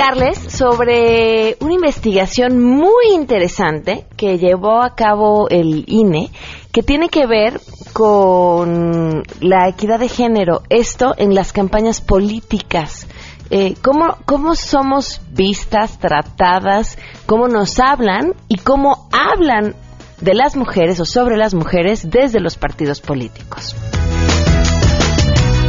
[0.00, 6.30] platicarles sobre una investigación muy interesante que llevó a cabo el INE
[6.72, 7.60] que tiene que ver
[7.92, 13.06] con la equidad de género, esto en las campañas políticas.
[13.50, 16.96] Eh, ¿cómo, ¿Cómo somos vistas, tratadas,
[17.26, 19.74] cómo nos hablan y cómo hablan
[20.20, 23.74] de las mujeres o sobre las mujeres desde los partidos políticos?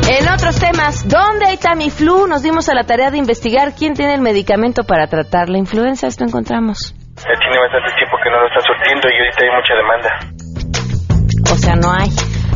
[0.09, 2.27] En otros temas, ¿dónde hay Tamiflu?
[2.27, 6.07] Nos dimos a la tarea de investigar quién tiene el medicamento para tratar la influenza.
[6.07, 6.93] Esto encontramos.
[7.17, 10.09] Ya tiene bastante tiempo que no lo está surtiendo y ahorita hay mucha demanda.
[11.51, 12.09] O sea, no hay.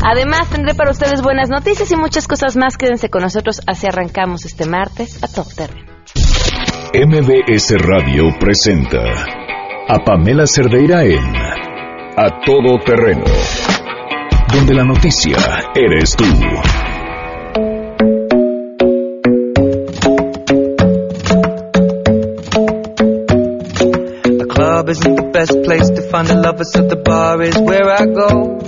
[0.04, 2.76] Además, tendré para ustedes buenas noticias y muchas cosas más.
[2.76, 3.60] Quédense con nosotros.
[3.66, 5.86] Así arrancamos este martes a todo terreno.
[6.94, 9.02] MBS Radio presenta
[9.88, 11.36] a Pamela Cerdeira en
[12.16, 13.24] A Todo Terreno,
[14.52, 15.36] donde la noticia
[15.74, 16.24] eres tú.
[25.46, 28.58] Best place to find the lovers, the bar is where I go.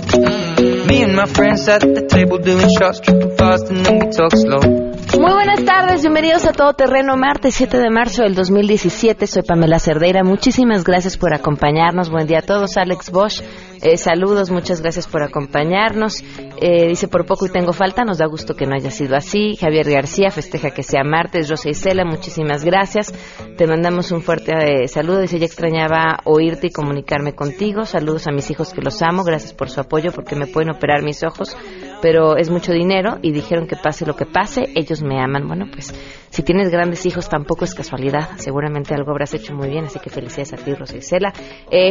[0.87, 4.31] Me and my friends at the table doing shots, tripping fast, and then we talk
[4.31, 4.61] slow.
[5.19, 9.27] Muy buenas tardes, bienvenidos a Todo Terreno, martes 7 de marzo del 2017.
[9.27, 12.09] Soy Pamela Cerdeira, muchísimas gracias por acompañarnos.
[12.09, 13.41] Buen día a todos, Alex Bosch.
[13.81, 16.21] Eh, saludos, muchas gracias por acompañarnos.
[16.61, 19.55] Eh, dice, por poco y tengo falta, nos da gusto que no haya sido así.
[19.55, 21.49] Javier García festeja que sea martes.
[21.49, 23.13] Rosa Isela, muchísimas gracias.
[23.57, 25.21] Te mandamos un fuerte eh, saludo.
[25.21, 27.85] Dice, ya extrañaba oírte y comunicarme contigo.
[27.85, 29.23] Saludos a mis hijos que los amo.
[29.23, 31.55] Gracias por su apoyo porque me pueden operar mis ojos,
[32.01, 35.47] pero es mucho dinero y dijeron que pase lo que pase, ellos me aman.
[35.47, 35.93] Bueno, pues
[36.29, 38.29] si tienes grandes hijos tampoco es casualidad.
[38.37, 41.33] Seguramente algo habrás hecho muy bien, así que felicidades a ti, Rosa Isela.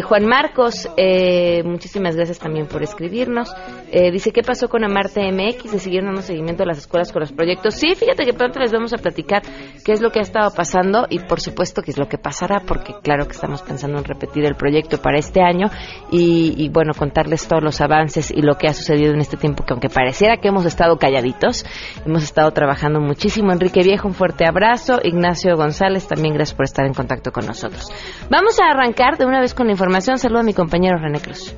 [0.03, 3.53] Juan Marcos, eh, muchísimas gracias también por escribirnos.
[3.91, 5.72] Eh, dice, ¿qué pasó con Amarte MX?
[5.72, 7.75] ¿Le siguieron dando seguimiento a las escuelas con los proyectos?
[7.75, 9.43] Sí, fíjate que pronto les vamos a platicar
[9.84, 12.62] qué es lo que ha estado pasando y por supuesto qué es lo que pasará,
[12.66, 15.66] porque claro que estamos pensando en repetir el proyecto para este año
[16.10, 19.65] y, y bueno, contarles todos los avances y lo que ha sucedido en este tiempo,
[19.65, 21.65] que aunque pareciera que hemos estado calladitos,
[22.05, 23.53] hemos estado trabajando muchísimo.
[23.53, 24.99] Enrique Viejo, un fuerte abrazo.
[25.03, 27.91] Ignacio González, también gracias por estar en contacto con nosotros.
[28.31, 30.19] Vamos a arrancar de una vez con la información.
[30.19, 31.55] Saludo a mi compañero René Cruz.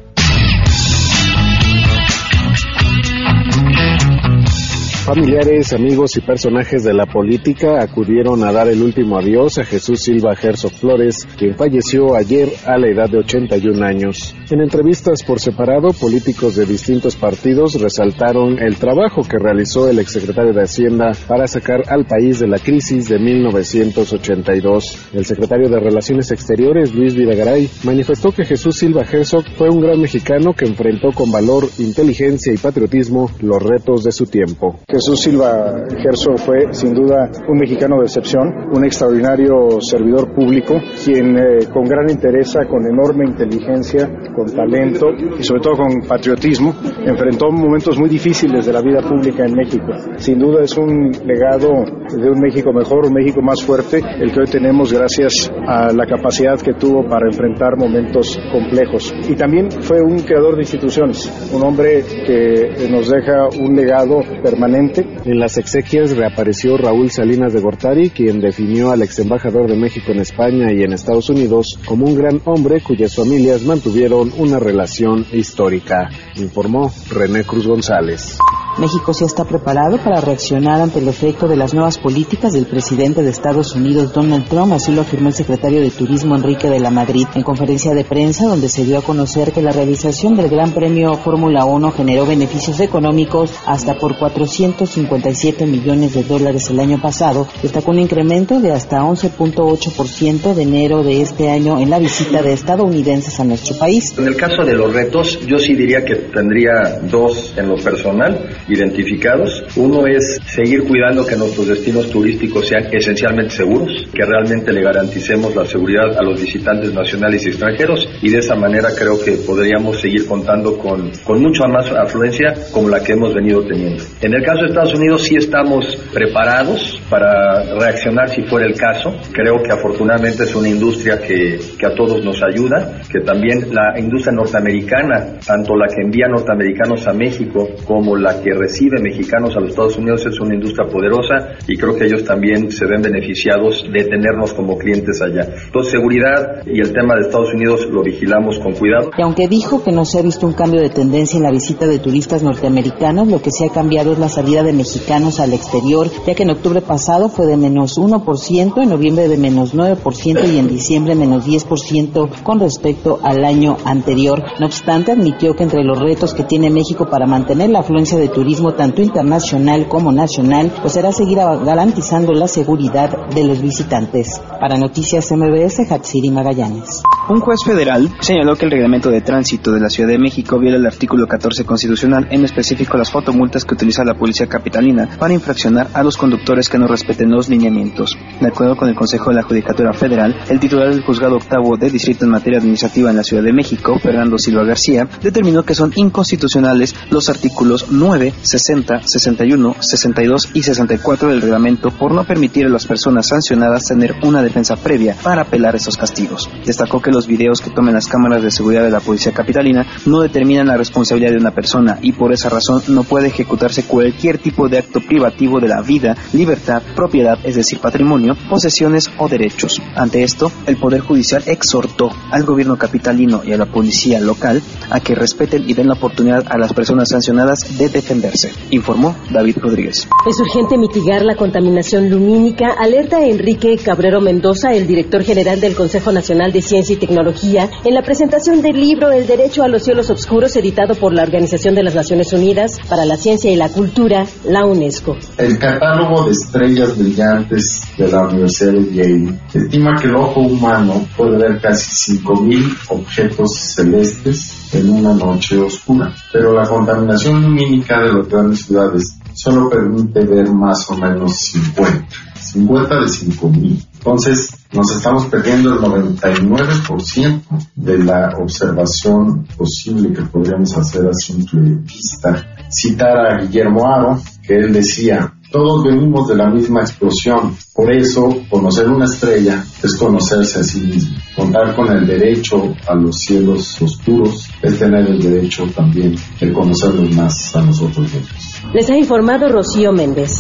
[5.13, 10.05] Familiares, amigos y personajes de la política acudieron a dar el último adiós a Jesús
[10.05, 14.37] Silva Herzog Flores, quien falleció ayer a la edad de 81 años.
[14.53, 20.53] En entrevistas por separado, políticos de distintos partidos resaltaron el trabajo que realizó el exsecretario
[20.53, 25.09] de Hacienda para sacar al país de la crisis de 1982.
[25.13, 30.01] El secretario de Relaciones Exteriores, Luis Vidagaray, manifestó que Jesús Silva Herzog fue un gran
[30.01, 34.79] mexicano que enfrentó con valor, inteligencia y patriotismo los retos de su tiempo.
[35.01, 41.39] Jesús Silva Herzog fue sin duda un mexicano de excepción, un extraordinario servidor público, quien
[41.39, 44.07] eh, con gran interés, con enorme inteligencia,
[44.37, 45.07] con talento
[45.39, 49.87] y sobre todo con patriotismo, enfrentó momentos muy difíciles de la vida pública en México.
[50.19, 51.71] Sin duda es un legado
[52.15, 56.05] de un México mejor, un México más fuerte, el que hoy tenemos gracias a la
[56.05, 59.15] capacidad que tuvo para enfrentar momentos complejos.
[59.27, 64.90] Y también fue un creador de instituciones, un hombre que nos deja un legado permanente
[64.99, 70.13] en las exequias reapareció Raúl Salinas de Gortari, quien definió al ex embajador de México
[70.13, 75.27] en España y en Estados Unidos como un gran hombre cuyas familias mantuvieron una relación
[75.33, 78.39] histórica, informó René Cruz González.
[78.81, 83.23] México se está preparado para reaccionar ante el efecto de las nuevas políticas del presidente
[83.23, 86.91] de Estados Unidos, Donald Trump, así lo afirmó el secretario de Turismo, Enrique de la
[86.91, 90.73] Madrid, en conferencia de prensa donde se dio a conocer que la realización del Gran
[90.73, 97.47] Premio Fórmula 1 generó beneficios económicos hasta por 457 millones de dólares el año pasado,
[97.63, 102.55] destacó un incremento de hasta 11.8% de enero de este año en la visita de
[102.55, 104.17] estadounidenses a nuestro país.
[104.17, 108.49] En el caso de los retos, yo sí diría que tendría dos en lo personal
[108.71, 109.65] identificados.
[109.77, 115.55] Uno es seguir cuidando que nuestros destinos turísticos sean esencialmente seguros, que realmente le garanticemos
[115.55, 120.01] la seguridad a los visitantes nacionales y extranjeros y de esa manera creo que podríamos
[120.01, 124.03] seguir contando con, con mucha más afluencia como la que hemos venido teniendo.
[124.21, 129.17] En el caso de Estados Unidos sí estamos preparados para reaccionar si fuera el caso.
[129.33, 133.99] Creo que afortunadamente es una industria que, que a todos nos ayuda, que también la
[133.99, 139.57] industria norteamericana, tanto la que envía norteamericanos a México como la que que recibe mexicanos
[139.57, 143.01] a los Estados Unidos es una industria poderosa y creo que ellos también se ven
[143.01, 145.47] beneficiados de tenernos como clientes allá.
[145.67, 149.11] Entonces, seguridad y el tema de Estados Unidos lo vigilamos con cuidado.
[149.17, 151.87] Y aunque dijo que no se ha visto un cambio de tendencia en la visita
[151.87, 156.09] de turistas norteamericanos, lo que sí ha cambiado es la salida de mexicanos al exterior,
[156.27, 160.59] ya que en octubre pasado fue de menos 1%, en noviembre de menos 9% y
[160.59, 164.43] en diciembre menos 10% con respecto al año anterior.
[164.59, 168.29] No obstante, admitió que entre los retos que tiene México para mantener la afluencia de
[168.41, 174.41] turismo tanto internacional como nacional, pues será seguir garantizando la seguridad de los visitantes.
[174.59, 177.03] Para Noticias MBS, Hatsiri Magallanes.
[177.31, 180.79] Un juez federal señaló que el reglamento de tránsito de la Ciudad de México viola
[180.79, 185.87] el artículo 14 constitucional, en específico las fotomultas que utiliza la policía capitalina para infraccionar
[185.95, 188.19] a los conductores que no respeten los lineamientos.
[188.41, 191.89] De acuerdo con el Consejo de la Judicatura Federal, el titular del juzgado octavo de
[191.89, 195.93] distrito en materia administrativa en la Ciudad de México, Fernando Silva García, determinó que son
[195.95, 202.71] inconstitucionales los artículos 9, 60, 61, 62 y 64 del reglamento por no permitir a
[202.71, 206.51] las personas sancionadas tener una defensa previa para apelar esos castigos.
[206.67, 210.21] Destacó que los videos que tomen las cámaras de seguridad de la policía capitalina no
[210.21, 214.69] determinan la responsabilidad de una persona y por esa razón no puede ejecutarse cualquier tipo
[214.69, 219.81] de acto privativo de la vida, libertad, propiedad, es decir, patrimonio, posesiones o derechos.
[219.95, 225.01] Ante esto, el Poder Judicial exhortó al gobierno capitalino y a la policía local a
[225.01, 230.09] que respeten y den la oportunidad a las personas sancionadas de defenderse, informó David Rodríguez.
[230.29, 236.13] Es urgente mitigar la contaminación lumínica, alerta Enrique Cabrero Mendoza, el director general del Consejo
[236.13, 240.11] Nacional de Ciencia y Tecnología, en la presentación del libro El Derecho a los Cielos
[240.11, 244.25] Oscuros, editado por la Organización de las Naciones Unidas para la Ciencia y la Cultura,
[244.45, 245.17] la UNESCO.
[245.39, 251.07] El catálogo de estrellas brillantes de la Universidad de Yale estima que el ojo humano
[251.17, 258.13] puede ver casi 5.000 objetos celestes en una noche oscura, pero la contaminación lumínica de
[258.13, 262.07] las grandes ciudades solo permite ver más o menos 50,
[262.41, 263.87] 50 de 5000.
[263.99, 267.43] Entonces, nos estamos perdiendo el 99%
[267.75, 272.57] de la observación posible que podríamos hacer a simple vista.
[272.71, 278.43] Citar a Guillermo Aro, que él decía, todos venimos de la misma explosión, por eso
[278.49, 281.17] conocer una estrella es conocerse a sí mismo.
[281.35, 287.15] Contar con el derecho a los cielos oscuros es tener el derecho también de conocerlos
[287.17, 288.63] más a nosotros mismos.
[288.73, 290.31] Les ha informado Rocío Méndez.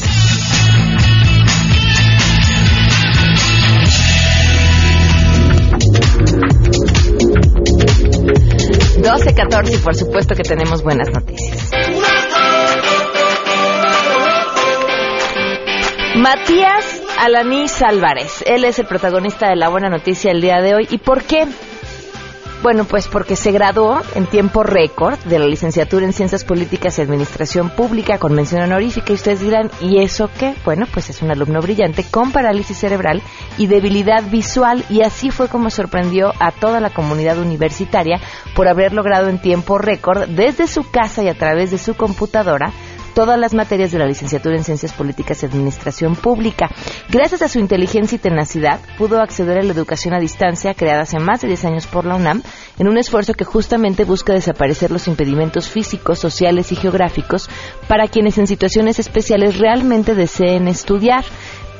[9.02, 11.70] Doce, catorce y por supuesto que tenemos buenas noticias.
[16.17, 20.88] Matías Alanis Álvarez, él es el protagonista de la buena noticia el día de hoy.
[20.91, 21.47] ¿Y por qué?
[22.62, 27.02] Bueno, pues porque se graduó en tiempo récord de la licenciatura en Ciencias Políticas y
[27.02, 29.12] Administración Pública con mención honorífica.
[29.12, 30.54] Y ustedes dirán, ¿y eso qué?
[30.62, 33.22] Bueno, pues es un alumno brillante con parálisis cerebral
[33.56, 34.84] y debilidad visual.
[34.90, 38.20] Y así fue como sorprendió a toda la comunidad universitaria
[38.54, 42.74] por haber logrado en tiempo récord desde su casa y a través de su computadora
[43.14, 46.68] todas las materias de la licenciatura en Ciencias Políticas y Administración Pública.
[47.08, 51.18] Gracias a su inteligencia y tenacidad, pudo acceder a la educación a distancia creada hace
[51.18, 52.42] más de 10 años por la UNAM,
[52.78, 57.48] en un esfuerzo que justamente busca desaparecer los impedimentos físicos, sociales y geográficos
[57.88, 61.24] para quienes en situaciones especiales realmente deseen estudiar.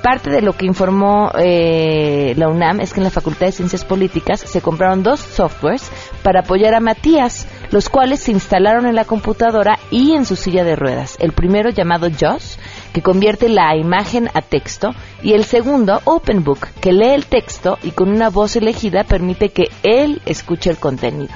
[0.03, 3.85] Parte de lo que informó eh, la UNAM es que en la Facultad de Ciencias
[3.85, 5.91] Políticas se compraron dos softwares
[6.23, 10.65] para apoyar a Matías, los cuales se instalaron en la computadora y en su silla
[10.65, 11.17] de ruedas.
[11.21, 12.59] El primero llamado JOS,
[12.93, 14.91] que convierte la imagen a texto,
[15.23, 19.69] y el segundo, OpenBook, que lee el texto y con una voz elegida permite que
[19.83, 21.33] él escuche el contenido.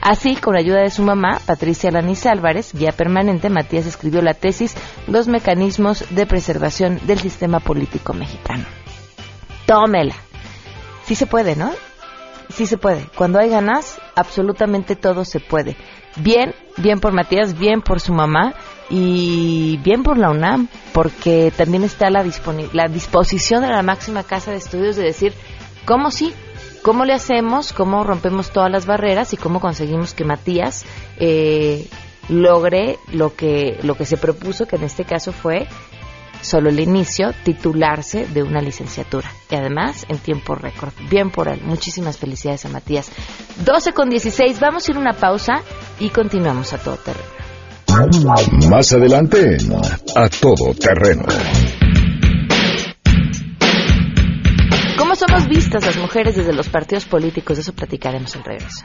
[0.00, 4.32] Así, con la ayuda de su mamá, Patricia Lanis Álvarez, guía permanente, Matías escribió la
[4.32, 4.74] tesis
[5.06, 8.64] Los mecanismos de preservación del sistema político mexicano.
[9.66, 10.14] Tómela.
[11.04, 11.72] Sí se puede, ¿no?
[12.50, 13.06] Sí se puede.
[13.16, 15.76] Cuando hay ganas, absolutamente todo se puede.
[16.16, 18.54] Bien, bien por Matías, bien por su mamá
[18.88, 22.24] y bien por la UNAM, porque también está la,
[22.72, 25.32] la disposición de la máxima casa de estudios de decir,
[25.84, 26.34] ¿cómo sí?
[26.82, 27.72] ¿Cómo le hacemos?
[27.72, 29.32] ¿Cómo rompemos todas las barreras?
[29.32, 30.84] ¿Y cómo conseguimos que Matías
[31.18, 31.86] eh,
[32.28, 35.68] logre lo que, lo que se propuso, que en este caso fue
[36.40, 39.30] solo el inicio, titularse de una licenciatura.
[39.50, 40.92] Y además en tiempo récord.
[41.08, 41.60] Bien por él.
[41.62, 43.10] Muchísimas felicidades a Matías.
[43.64, 44.60] 12 con 16.
[44.60, 45.62] Vamos a ir a una pausa
[45.98, 47.40] y continuamos a todo terreno.
[48.70, 49.56] Más adelante,
[50.14, 51.24] a todo terreno.
[54.96, 57.56] ¿Cómo somos vistas las mujeres desde los partidos políticos?
[57.56, 58.84] De eso platicaremos en regreso.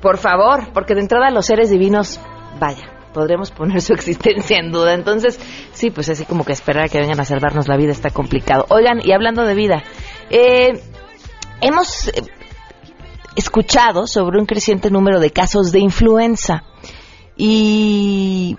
[0.02, 2.20] Por favor, porque de entrada los seres divinos,
[2.58, 4.94] vaya, podremos poner su existencia en duda.
[4.94, 5.38] Entonces,
[5.72, 8.66] sí, pues así como que esperar a que vengan a salvarnos la vida está complicado.
[8.68, 9.82] Oigan, y hablando de vida,
[10.30, 10.80] eh,
[11.60, 12.22] hemos eh,
[13.36, 16.64] escuchado sobre un creciente número de casos de influenza.
[17.36, 18.56] Y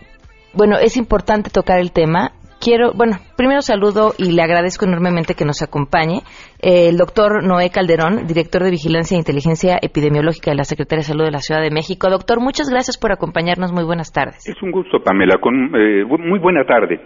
[0.54, 2.34] bueno, es importante tocar el tema.
[2.64, 6.24] Quiero, bueno, primero saludo y le agradezco enormemente que nos acompañe
[6.64, 11.12] eh, el doctor Noé Calderón, director de Vigilancia e Inteligencia Epidemiológica de la Secretaría de
[11.12, 12.10] Salud de la Ciudad de México.
[12.10, 13.74] Doctor, muchas gracias por acompañarnos.
[13.74, 14.48] Muy buenas tardes.
[14.48, 15.40] Es un gusto, Pamela.
[15.42, 17.02] Con, eh, muy buena tarde.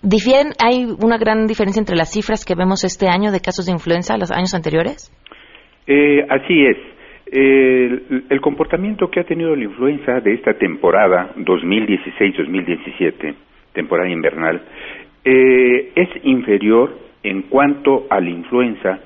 [0.00, 3.72] ¿Difieren, hay una gran diferencia entre las cifras que vemos este año de casos de
[3.72, 5.12] influenza a los años anteriores?
[5.86, 6.78] Eh, así es.
[7.26, 13.34] El, el comportamiento que ha tenido la influenza de esta temporada 2016-2017,
[13.76, 14.60] temporada invernal,
[15.24, 18.98] eh, es inferior en cuanto a la influenza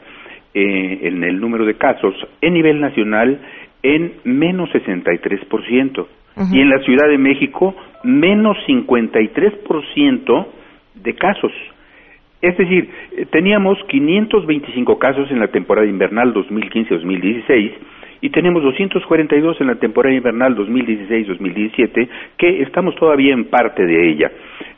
[0.55, 3.41] eh, en el número de casos en nivel nacional
[3.83, 6.07] en menos 63%
[6.53, 7.75] y en la Ciudad de México
[8.05, 10.47] menos 53%
[10.95, 11.53] de casos.
[12.41, 17.73] Es decir, eh, teníamos 525 casos en la temporada invernal 2015-2016
[18.21, 24.31] y tenemos 242 en la temporada invernal 2016-2017, que estamos todavía en parte de ella.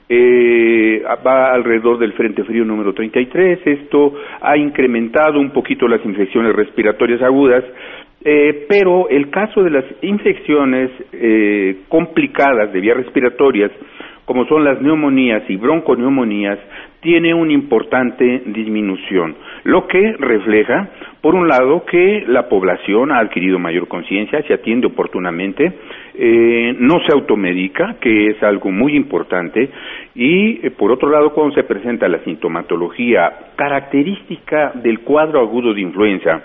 [0.08, 3.60] Eh, va alrededor del Frente Frío número 33.
[3.64, 7.64] Esto ha incrementado un poquito las infecciones respiratorias agudas,
[8.24, 13.70] eh, pero el caso de las infecciones eh, complicadas de vías respiratorias,
[14.24, 16.58] como son las neumonías y bronconeumonías,
[17.02, 20.88] tiene una importante disminución, lo que refleja,
[21.20, 25.72] por un lado, que la población ha adquirido mayor conciencia, se atiende oportunamente,
[26.14, 29.68] eh, no se automedica, que es algo muy importante,
[30.14, 35.80] y eh, por otro lado, cuando se presenta la sintomatología característica del cuadro agudo de
[35.80, 36.40] influenza,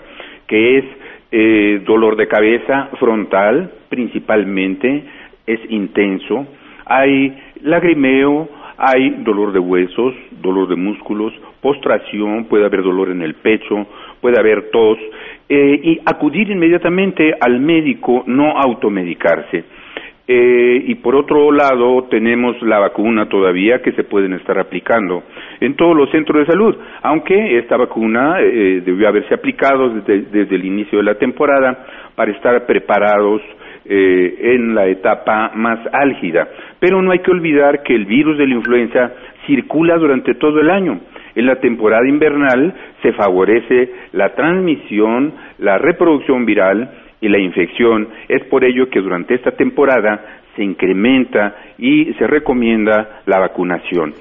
[0.48, 0.84] que es
[1.30, 5.04] eh, dolor de cabeza frontal, principalmente,
[5.46, 6.48] es intenso,
[6.84, 13.34] hay lagrimeo, hay dolor de huesos, dolor de músculos, postración, puede haber dolor en el
[13.34, 13.86] pecho,
[14.20, 14.98] puede haber tos,
[15.48, 19.64] eh, y acudir inmediatamente al médico, no automedicarse.
[20.30, 25.22] Eh, y por otro lado, tenemos la vacuna todavía que se pueden estar aplicando
[25.58, 30.64] en todos los centros de salud, aunque esta vacuna eh, debió haberse aplicado desde el
[30.66, 33.40] inicio de la temporada para estar preparados
[33.90, 36.46] eh, en la etapa más álgida.
[36.78, 39.12] Pero no hay que olvidar que el virus de la influenza
[39.46, 41.00] circula durante todo el año.
[41.34, 46.90] En la temporada invernal se favorece la transmisión, la reproducción viral
[47.20, 48.08] y la infección.
[48.28, 50.20] Es por ello que durante esta temporada
[50.54, 54.12] se incrementa y se recomienda la vacunación.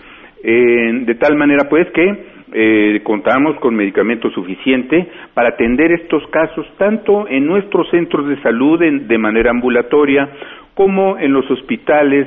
[0.44, 6.66] Eh, de tal manera pues que eh, contamos con medicamento suficiente para atender estos casos
[6.80, 10.28] tanto en nuestros centros de salud en- de manera ambulatoria
[10.74, 12.26] como en los hospitales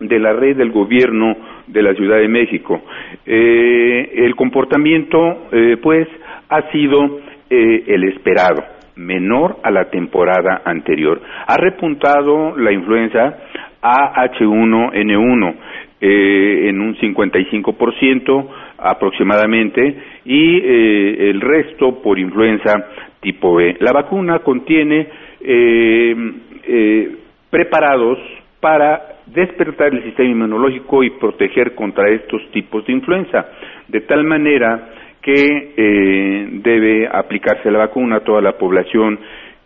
[0.00, 1.36] de la red del gobierno
[1.68, 2.82] de la Ciudad de México.
[3.24, 6.08] Eh, el comportamiento, eh, pues,
[6.48, 7.20] ha sido
[7.50, 8.64] eh, el esperado,
[8.96, 11.20] menor a la temporada anterior.
[11.46, 13.36] Ha repuntado la influenza
[13.82, 15.54] AH1N1
[16.00, 22.86] eh, en un 55% aproximadamente y eh, el resto por influenza
[23.20, 23.76] tipo B.
[23.80, 25.08] La vacuna contiene
[25.40, 26.32] eh,
[26.66, 27.16] eh,
[27.50, 28.18] preparados
[28.60, 33.46] para despertar el sistema inmunológico y proteger contra estos tipos de influenza,
[33.88, 34.90] de tal manera
[35.22, 39.18] que eh, debe aplicarse la vacuna a toda la población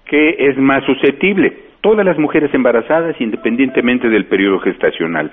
[0.05, 5.31] que es más susceptible, todas las mujeres embarazadas independientemente del periodo gestacional.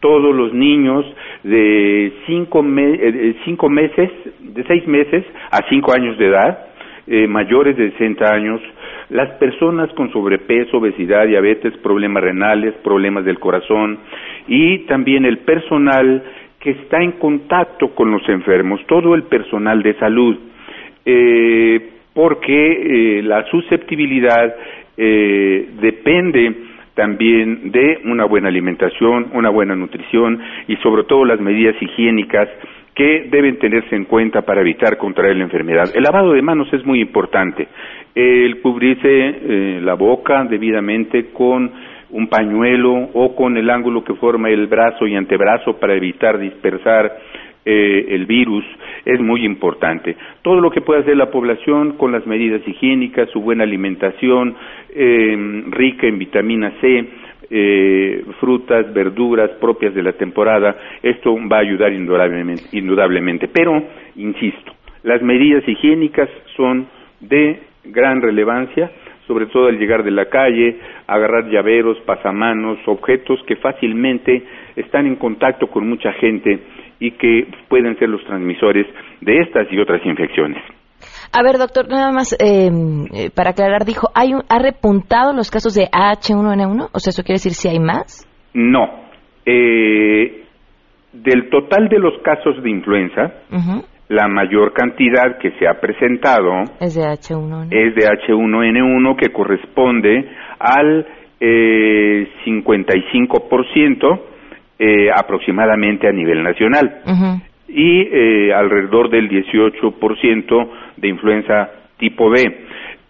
[0.00, 1.04] Todos los niños
[1.44, 6.66] de cinco, me- eh, cinco meses, de seis meses a cinco años de edad,
[7.06, 8.60] eh, mayores de 60 años,
[9.10, 13.98] las personas con sobrepeso, obesidad, diabetes, problemas renales, problemas del corazón
[14.46, 16.22] y también el personal
[16.60, 20.36] que está en contacto con los enfermos, todo el personal de salud,
[21.04, 24.54] eh, porque eh, la susceptibilidad
[25.80, 26.54] depende
[27.00, 30.38] también de una buena alimentación, una buena nutrición
[30.68, 32.46] y sobre todo las medidas higiénicas
[32.94, 35.88] que deben tenerse en cuenta para evitar contraer la enfermedad.
[35.94, 37.68] El lavado de manos es muy importante.
[38.14, 41.72] El cubrirse eh, la boca debidamente con
[42.10, 47.16] un pañuelo o con el ángulo que forma el brazo y antebrazo para evitar dispersar
[47.64, 48.64] eh, el virus
[49.04, 50.16] es muy importante.
[50.42, 54.54] Todo lo que puede hacer la población con las medidas higiénicas, su buena alimentación
[54.90, 57.04] eh, rica en vitamina C,
[57.50, 63.48] eh, frutas, verduras propias de la temporada, esto va a ayudar indudablemente, indudablemente.
[63.48, 63.82] Pero,
[64.16, 66.86] insisto, las medidas higiénicas son
[67.20, 68.90] de gran relevancia,
[69.26, 70.76] sobre todo al llegar de la calle,
[71.06, 74.42] agarrar llaveros, pasamanos, objetos que fácilmente
[74.76, 76.58] están en contacto con mucha gente
[77.00, 78.86] y que pueden ser los transmisores
[79.20, 80.62] de estas y otras infecciones.
[81.32, 82.70] A ver, doctor, nada más eh,
[83.14, 86.90] eh, para aclarar, dijo, ¿hay un- ¿ha repuntado los casos de H1N1?
[86.92, 88.26] O sea, ¿eso quiere decir si hay más?
[88.52, 88.86] No.
[89.46, 90.44] Eh,
[91.12, 93.32] del total de los casos de influenza,
[94.08, 97.68] la mayor cantidad que se ha presentado Es de H1N1.
[97.70, 100.28] es de H1N1 que corresponde
[100.58, 101.06] al
[101.40, 104.20] eh, 55%
[104.82, 107.02] eh, aproximadamente a nivel nacional
[107.68, 112.40] y eh, alrededor del 18% de influenza tipo B.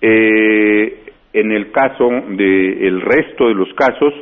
[0.00, 0.98] Eh,
[1.32, 4.12] en el caso del resto de los casos,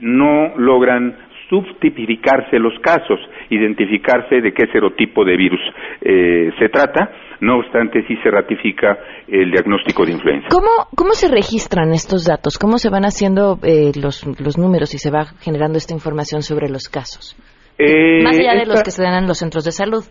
[0.00, 1.16] no logran
[1.48, 3.18] subtipificarse los casos,
[3.50, 5.60] identificarse de qué serotipo de virus
[6.02, 10.48] eh, se trata, no obstante sí se ratifica el diagnóstico de influenza.
[10.50, 12.58] ¿Cómo, ¿Cómo se registran estos datos?
[12.58, 16.68] ¿Cómo se van haciendo eh, los, los números y se va generando esta información sobre
[16.68, 17.36] los casos?
[17.78, 20.02] Eh, Más allá de los que se dan en los centros de salud.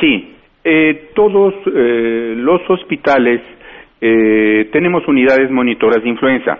[0.00, 3.40] Sí, eh, todos eh, los hospitales
[4.00, 6.58] eh, tenemos unidades monitoras de influenza.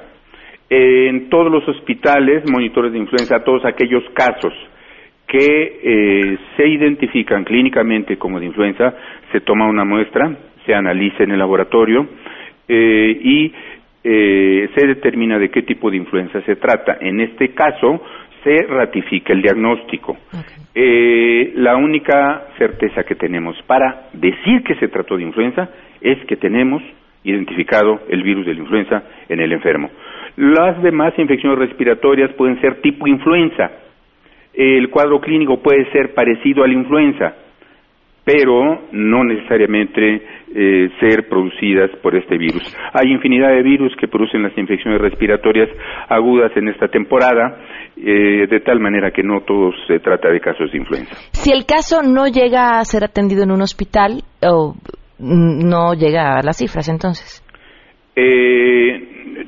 [0.71, 4.53] En todos los hospitales, monitores de influenza, todos aquellos casos
[5.27, 8.95] que eh, se identifican clínicamente como de influenza,
[9.33, 10.33] se toma una muestra,
[10.65, 12.07] se analiza en el laboratorio
[12.69, 13.53] eh, y
[14.03, 16.99] eh, se determina de qué tipo de influenza se trata.
[17.01, 18.03] En este caso,
[18.45, 20.17] se ratifica el diagnóstico.
[20.75, 25.69] Eh, la única certeza que tenemos para decir que se trató de influenza
[26.01, 26.83] es que tenemos
[27.25, 29.91] identificado el virus de la influenza en el enfermo.
[30.37, 33.71] Las demás infecciones respiratorias pueden ser tipo influenza.
[34.53, 37.35] El cuadro clínico puede ser parecido a la influenza,
[38.25, 40.23] pero no necesariamente
[40.55, 42.63] eh, ser producidas por este virus.
[42.93, 45.69] Hay infinidad de virus que producen las infecciones respiratorias
[46.09, 47.59] agudas en esta temporada,
[47.97, 51.15] eh, de tal manera que no todo se trata de casos de influenza.
[51.33, 56.43] Si el caso no llega a ser atendido en un hospital, mm, no llega a
[56.43, 57.43] las cifras, entonces.
[58.17, 59.47] Eh,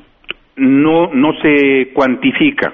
[0.55, 2.73] no, no se cuantifica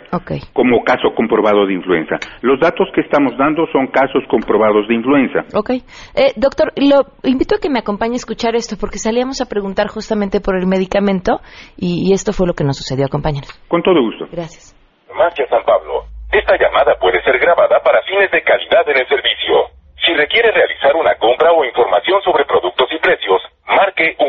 [0.53, 2.15] como caso comprobado de influenza.
[2.41, 5.45] Los datos que estamos dando son casos comprobados de influenza.
[5.55, 5.71] Ok.
[6.15, 9.87] Eh, doctor, lo invito a que me acompañe a escuchar esto, porque salíamos a preguntar
[9.87, 11.39] justamente por el medicamento
[11.77, 13.05] y, y esto fue lo que nos sucedió.
[13.05, 13.49] Acompáñanos.
[13.67, 14.27] Con todo gusto.
[14.31, 14.75] Gracias.
[15.07, 16.05] Farmacia San Pablo.
[16.31, 19.73] Esta llamada puede ser grabada para fines de calidad en el servicio.
[20.05, 24.27] Si requiere realizar una compra o información sobre productos y precios, marque 1.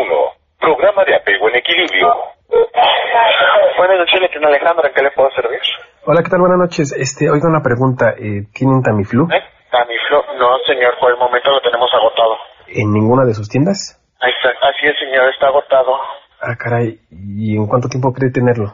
[0.59, 2.40] Programa de apego en equilibrio.
[3.79, 5.61] Buenas noches, Letín Alejandro, ¿en qué le puedo servir?
[6.05, 6.41] Hola, ¿qué tal?
[6.41, 6.93] Buenas noches.
[6.99, 8.11] Este, oiga una pregunta.
[8.19, 9.43] Eh, ¿Tienen Tamiflu ¿Eh?
[9.71, 12.35] Tamiflu, no señor, por el momento lo tenemos agotado.
[12.67, 13.97] en ninguna de sus tiendas?
[14.21, 14.51] Está.
[14.69, 15.95] Así es señor, está agotado.
[16.43, 16.99] Ah, caray.
[17.11, 18.67] ¿Y en cuánto tiempo cree tenerlo?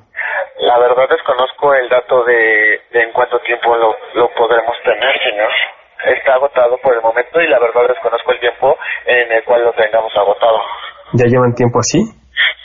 [0.59, 5.53] La verdad desconozco el dato de, de en cuánto tiempo lo, lo podremos tener señor.
[6.17, 8.75] Está agotado por el momento y la verdad desconozco el tiempo
[9.07, 10.59] en el cual lo tengamos agotado.
[11.13, 11.99] ¿Ya llevan tiempo así?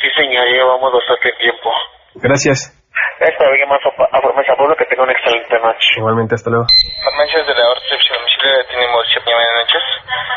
[0.01, 1.69] Sí señor, llevamos bastante tiempo.
[2.15, 2.77] Gracias.
[3.19, 3.36] Es
[3.67, 5.88] más a Farmacia Pueblo que tenga una excelente noche.
[5.97, 6.65] Igualmente, hasta luego.
[7.05, 9.84] Farmacias de la recepción domicilio tenemos buenas noches.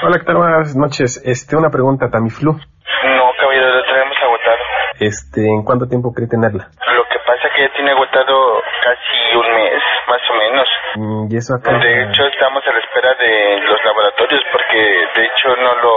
[0.03, 0.37] Hola, ¿qué tal?
[0.37, 1.23] Buenas noches.
[1.25, 2.11] Este, una pregunta.
[2.13, 2.53] Tamiflu.
[2.53, 4.63] No, caballero, lo tenemos agotado.
[5.01, 6.69] Este, ¿en cuánto tiempo cree tenerla?
[6.93, 10.69] Lo que pasa que ya tiene agotado casi un mes, más o menos.
[10.95, 11.73] Mm, ¿Y eso acá?
[11.81, 14.44] De hecho, estamos a la espera de los laboratorios
[14.75, 15.95] porque, de hecho, no lo...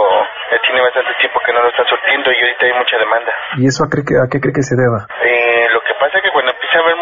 [0.50, 3.32] Ya tiene bastante tiempo que no lo está surtiendo y ahorita hay mucha demanda.
[3.58, 5.06] ¿Y eso a, cree que- a qué cree que se deba?
[5.22, 5.80] Eh, lo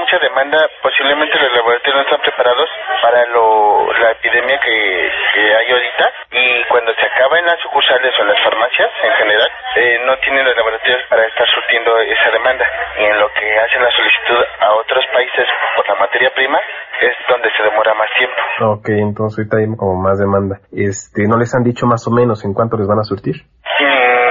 [0.06, 2.70] mucha demanda, posiblemente los laboratorios no están preparados
[3.02, 8.14] para lo, la epidemia que, que hay ahorita y cuando se acaba en las sucursales
[8.14, 12.64] o las farmacias en general, eh, no tienen los laboratorios para estar surtiendo esa demanda
[13.02, 16.60] y en lo que hacen la solicitud a otros países por la materia prima
[17.02, 18.38] es donde se demora más tiempo.
[18.78, 20.62] Ok, entonces ahorita hay como más demanda.
[20.70, 23.42] Este, ¿no les han dicho más o menos en cuánto les van a surtir?
[23.42, 24.25] Mm,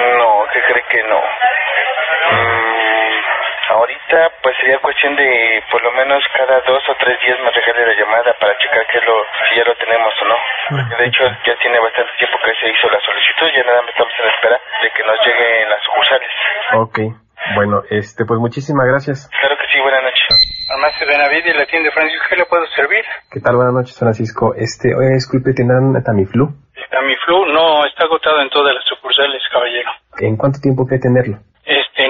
[4.15, 7.85] ahorita pues sería cuestión de por lo menos cada dos o tres días me regale
[7.85, 9.15] la llamada para checar que lo,
[9.49, 10.37] si ya lo tenemos o no.
[10.71, 13.91] Porque de hecho ya tiene bastante tiempo que se hizo la solicitud, ya nada más
[13.91, 16.31] estamos en espera de que nos lleguen las sucursales.
[16.79, 16.97] Ok,
[17.55, 19.29] bueno, este, pues muchísimas gracias.
[19.29, 20.23] Claro que sí, buenas noches.
[20.65, 23.05] Farmacia Benavides, la tienda Francisco, ¿qué le puedo servir?
[23.29, 23.55] ¿Qué tal?
[23.55, 24.55] Buenas noches, Francisco.
[24.57, 26.49] Este, oye, disculpe, ¿tendrán Tamiflu?
[26.89, 29.91] Tamiflu no, está agotado en todas las sucursales, caballero.
[30.17, 31.37] ¿En cuánto tiempo que tenerlo?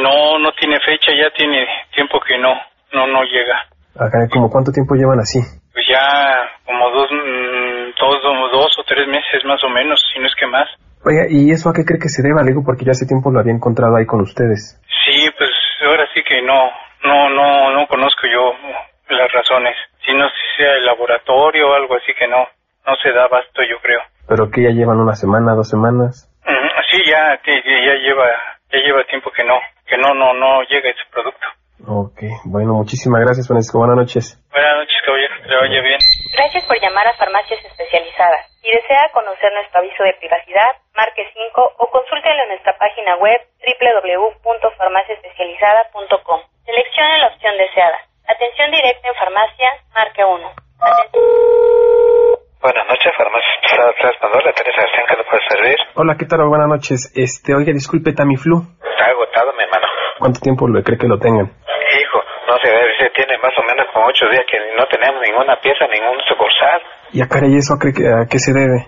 [0.06, 1.66] No, no tiene fecha, ya tiene
[1.96, 2.54] tiempo que no,
[2.94, 3.58] no, no llega.
[3.98, 5.42] Acá, ¿como cuánto tiempo llevan así?
[5.74, 10.28] Pues ya como dos, mm, dos, dos o tres meses más o menos, si no
[10.28, 10.70] es que más.
[11.04, 12.44] Oiga, ¿y eso a qué cree que se deba?
[12.44, 14.78] Le digo porque ya hace tiempo lo había encontrado ahí con ustedes.
[15.06, 15.50] Sí, pues
[15.82, 16.70] ahora sí que no,
[17.02, 18.54] no, no, no conozco yo
[19.10, 19.74] las razones.
[20.06, 22.46] Si no si sea el laboratorio o algo así que no,
[22.86, 24.02] no se da abasto yo creo.
[24.30, 26.30] ¿Pero que ya llevan una semana, dos semanas?
[26.92, 28.26] Sí, ya, ya lleva,
[28.72, 31.48] ya lleva tiempo que no, que no, no, no llega ese producto.
[31.88, 33.78] Ok, bueno, muchísimas gracias, Francisco.
[33.80, 34.38] Buenas noches.
[34.50, 36.00] Buenas noches, caballero, que vaya bien.
[36.34, 38.50] Gracias por llamar a Farmacias Especializadas.
[38.62, 43.40] Si desea conocer nuestro aviso de privacidad, marque 5 o consúltelo en nuestra página web
[43.62, 46.42] www.farmaciaespecializada.com.
[46.66, 48.00] Seleccione la opción deseada.
[48.28, 50.52] Atención directa en farmacia, marque 1.
[52.66, 55.78] Buenas noches, farmacia Pandora, Teresa García, ¿qué le puede servir?
[55.94, 56.50] Hola, ¿qué tal?
[56.50, 57.14] Buenas noches.
[57.14, 58.58] Este, oiga, disculpe, Tamiflu.
[58.58, 59.86] Está agotado, mi hermano.
[60.18, 61.46] ¿Cuánto tiempo lo cree que lo tengan?
[61.46, 62.05] Hijo,
[62.56, 62.72] no sé,
[63.04, 66.80] se tiene más o menos como ocho días que no tenemos ninguna pieza, ningún sucursal.
[67.12, 68.88] ¿Y a cara y eso a, qué se debe?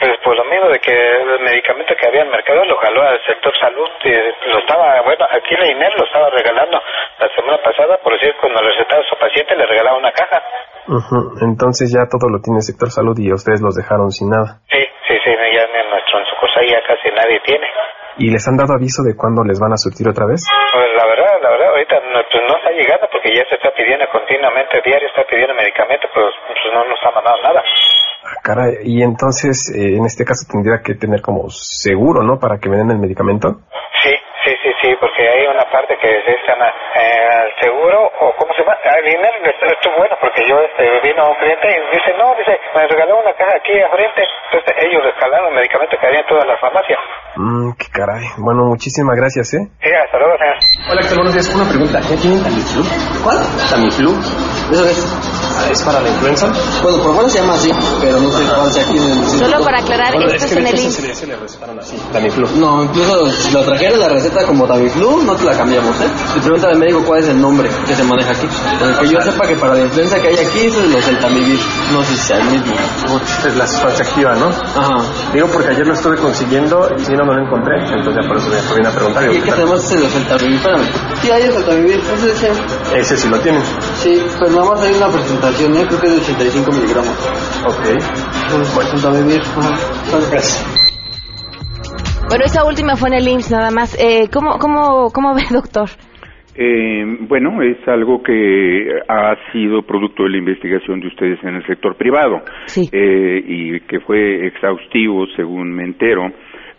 [0.00, 3.04] Pues por lo mismo de que el medicamento que había en el mercado lo jaló
[3.04, 4.12] al sector salud y
[4.48, 6.80] lo estaba, bueno, aquí la INER lo estaba regalando
[7.20, 10.40] la semana pasada, por decir, cuando le recetaba a su paciente le regalaba una caja.
[10.88, 14.64] Ujú, Entonces ya todo lo tiene el sector salud y ustedes los dejaron sin nada.
[14.72, 17.66] Sí, sí, sí, ya en nuestro en sucursal ya casi nadie tiene.
[18.18, 20.40] ¿Y les han dado aviso de cuándo les van a surtir otra vez?
[20.72, 22.42] Pues la verdad, la verdad, ahorita no, pues
[23.10, 27.10] porque ya se está pidiendo continuamente, diario está pidiendo medicamento, pues, pues no nos ha
[27.10, 27.62] mandado nada.
[28.24, 32.38] Ah, Caray, y entonces eh, en este caso tendría que tener como seguro, ¿no?
[32.38, 33.62] Para que me den el medicamento.
[34.02, 34.12] Sí,
[34.44, 38.62] sí, sí, sí, porque hay una parte que se llama eh, seguro, o ¿cómo se
[38.62, 38.76] llama?
[38.84, 42.10] Ah, El INER estuvo estuvo bueno porque yo este, vino a un cliente y dice,
[42.18, 44.22] no, dice, me regaló una caja aquí a frente.
[44.50, 46.98] Entonces ellos les jalaron el medicamento que había en todas las farmacias.
[47.36, 48.24] Mmm, qué caray.
[48.38, 49.62] Bueno, muchísimas gracias, ¿eh?
[49.82, 50.56] Sí, hasta luego, señor.
[50.88, 51.46] Hola, Axel, buenos días.
[51.54, 52.00] Una pregunta.
[52.00, 52.82] ¿Ya tienen Tamiflu?
[53.24, 53.38] ¿Cuál?
[53.70, 54.10] Tamiflu.
[54.72, 54.98] ¿Eso es?
[55.70, 56.46] ¿Es para la influenza?
[56.82, 57.70] Bueno, por bueno se llama así,
[58.00, 60.52] pero no sé cuál sea aquí en el Solo para aclarar, Bueno, esto es es
[60.52, 62.46] que en el se le, se le recetaron así, Tamiflu.
[62.56, 66.08] No, incluso lo trajeron la receta como Tamiflu, no te la cambiamos, ¿eh?
[66.34, 68.46] Le pregunta al médico cuál es el nombre que se maneja aquí.
[68.80, 71.58] Porque yo sepa que para la influenza que hay aquí es los del Tamivir.
[71.92, 72.74] No sé si sea el mismo.
[73.46, 74.48] Es la sustancia activa, ¿no?
[74.48, 74.98] Ajá.
[75.32, 77.76] Digo porque ayer lo estuve consiguiendo y si no, no lo encontré.
[77.92, 79.24] Entonces ya por eso me vine a preguntar.
[79.24, 80.56] Y es que ¿qué tenemos ese los del Tamivir.
[80.56, 80.84] Espérame.
[81.22, 82.00] Sí, hay el Tamivir.
[82.16, 83.62] Ese es el- Ese sí lo tienen.
[84.02, 85.84] Sí, pero nada más hay una presentación, ¿eh?
[85.88, 87.12] Creo que es de 85 miligramos.
[87.66, 87.82] Ok.
[88.74, 89.42] Pues el Tamivir.
[89.56, 89.78] Ajá.
[90.30, 90.64] Gracias.
[92.28, 93.96] Bueno, esa última fue en el IMSS nada más.
[94.02, 95.88] Eh, ¿cómo, cómo, ¿Cómo ve, doctor?
[96.58, 101.66] Eh, bueno, es algo que ha sido producto de la investigación de ustedes en el
[101.66, 102.40] sector privado
[102.92, 106.32] eh, y que fue exhaustivo, según me entero.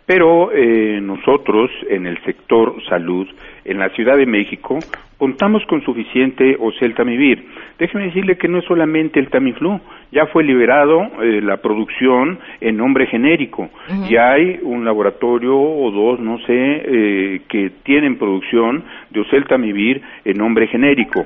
[0.08, 3.28] Pero eh, nosotros, en el sector salud,
[3.66, 4.80] en la Ciudad de México,
[5.18, 7.46] contamos con suficiente Oseltamivir.
[7.78, 9.82] Déjeme decirle que no es solamente el Tamiflu,
[10.14, 13.70] ya fue liberado eh, la producción en nombre genérico.
[14.10, 20.38] Y hay un laboratorio o dos, no sé, eh, que tienen producción de Oseltamivir en
[20.38, 21.26] nombre genérico.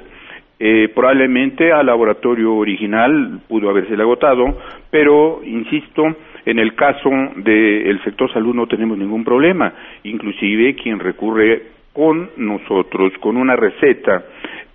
[0.63, 4.45] Eh, probablemente al laboratorio original pudo haberse agotado,
[4.91, 6.03] pero insisto,
[6.45, 9.73] en el caso del sector salud no tenemos ningún problema.
[10.03, 14.23] Inclusive quien recurre con nosotros con una receta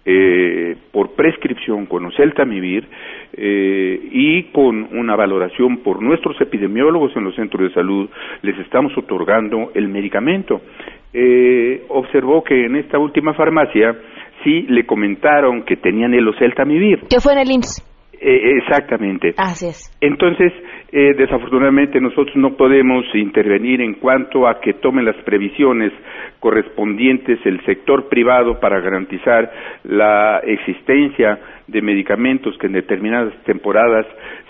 [0.08, 2.86] eh, por prescripción con Oseltamivir
[3.32, 8.08] eh, y con una valoración por nuestros epidemiólogos en los centros de salud,
[8.42, 10.60] les estamos otorgando el medicamento.
[11.12, 13.96] Eh, observó que en esta última farmacia
[14.44, 17.00] sí le comentaron que tenían el Oseltamivir.
[17.10, 17.95] ¿Qué fue en el IMSS?
[18.28, 19.34] Eh, exactamente.
[19.36, 19.96] Así es.
[20.00, 20.52] Entonces,
[20.90, 25.92] eh, desafortunadamente nosotros no podemos intervenir en cuanto a que tomen las previsiones
[26.40, 29.48] correspondientes el sector privado para garantizar
[29.84, 34.06] la existencia de medicamentos que en determinadas temporadas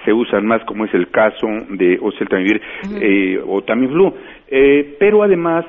[0.06, 2.62] se usan más, como es el caso de oseltamivir
[2.98, 4.14] eh, o Tamiflu.
[4.48, 5.66] Eh, pero además,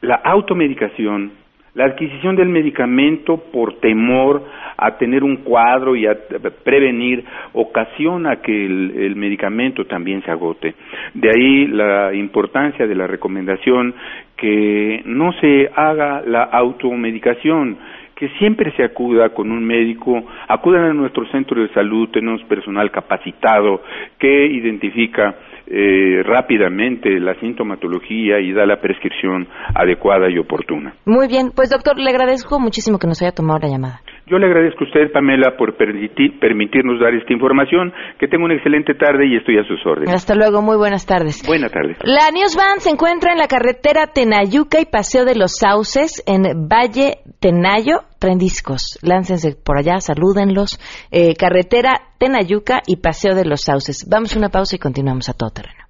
[0.00, 1.32] la automedicación,
[1.74, 4.42] la adquisición del medicamento por temor
[4.76, 6.16] a tener un cuadro y a
[6.64, 10.74] prevenir ocasiona que el, el, medicamento también se agote.
[11.14, 13.94] De ahí la importancia de la recomendación
[14.36, 17.76] que no se haga la automedicación
[18.20, 22.90] que siempre se acuda con un médico, acudan a nuestro centro de salud, tenemos personal
[22.90, 23.82] capacitado
[24.18, 25.34] que identifica
[25.72, 30.94] eh, rápidamente la sintomatología y da la prescripción adecuada y oportuna.
[31.06, 34.00] Muy bien, pues doctor, le agradezco muchísimo que nos haya tomado la llamada.
[34.30, 37.92] Yo le agradezco a usted, Pamela, por permitir, permitirnos dar esta información.
[38.16, 40.14] Que tenga una excelente tarde y estoy a sus órdenes.
[40.14, 41.42] Hasta luego, muy buenas tardes.
[41.46, 41.96] Buenas tardes.
[42.04, 46.68] La News Van se encuentra en la carretera Tenayuca y Paseo de los Sauces, en
[46.68, 49.00] Valle Tenayo, Tren Discos.
[49.02, 50.78] Láncense por allá, salúdenlos.
[51.10, 54.06] Eh, carretera Tenayuca y Paseo de los Sauces.
[54.08, 55.89] Vamos a una pausa y continuamos a todo terreno.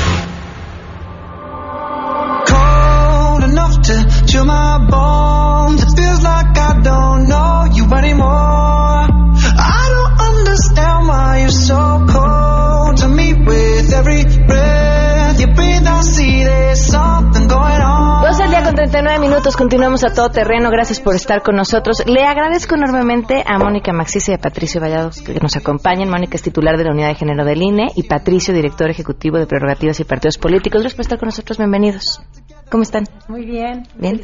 [19.41, 20.69] Minutos, continuamos a todo terreno.
[20.69, 22.05] Gracias por estar con nosotros.
[22.05, 26.09] Le agradezco enormemente a Mónica Maxis y a Patricio Vallados que nos acompañen.
[26.09, 29.47] Mónica es titular de la Unidad de Género del INE y Patricio, director ejecutivo de
[29.47, 30.81] Prerrogativas y Partidos Políticos.
[30.81, 31.57] Gracias por estar con nosotros.
[31.57, 32.21] Bienvenidos.
[32.69, 33.05] ¿Cómo están?
[33.29, 33.87] Muy bien.
[33.95, 34.21] Bien.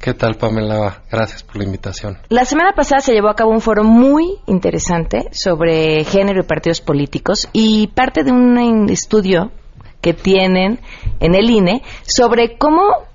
[0.00, 1.04] ¿Qué tal, Pamela?
[1.08, 2.18] Gracias por la invitación.
[2.28, 6.80] La semana pasada se llevó a cabo un foro muy interesante sobre género y partidos
[6.80, 9.52] políticos y parte de un estudio
[10.00, 10.80] que tienen
[11.20, 13.09] en el INE sobre cómo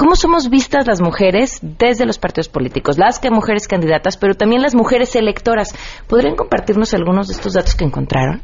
[0.00, 4.62] cómo somos vistas las mujeres desde los partidos políticos, las que mujeres candidatas, pero también
[4.62, 5.74] las mujeres electoras.
[6.06, 8.40] ¿Podrían compartirnos algunos de estos datos que encontraron?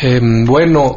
[0.00, 0.96] Eh, bueno,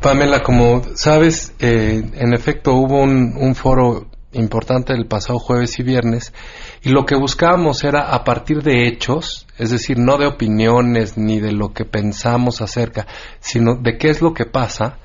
[0.00, 5.84] Pamela, como sabes, eh, en efecto hubo un, un foro importante el pasado jueves y
[5.84, 6.34] viernes
[6.82, 11.38] y lo que buscábamos era a partir de hechos, es decir, no de opiniones ni
[11.38, 13.06] de lo que pensamos acerca,
[13.38, 14.98] sino de qué es lo que pasa,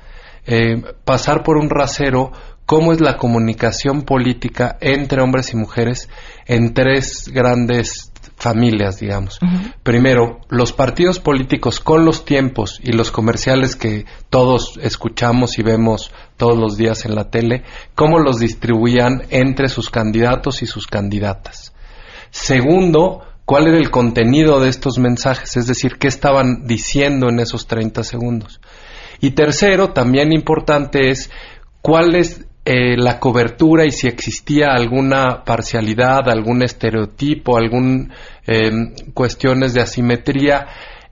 [0.50, 2.32] eh, pasar por un rasero
[2.68, 6.10] cómo es la comunicación política entre hombres y mujeres
[6.44, 9.38] en tres grandes familias, digamos.
[9.82, 16.12] Primero, los partidos políticos con los tiempos y los comerciales que todos escuchamos y vemos
[16.36, 21.72] todos los días en la tele, cómo los distribuían entre sus candidatos y sus candidatas.
[22.28, 27.66] Segundo, cuál era el contenido de estos mensajes, es decir, qué estaban diciendo en esos
[27.66, 28.60] 30 segundos.
[29.20, 31.30] Y tercero, también importante es
[31.80, 38.12] cuál es eh, la cobertura y si existía alguna parcialidad, algún estereotipo, algún
[38.46, 38.70] eh,
[39.14, 40.66] cuestiones de asimetría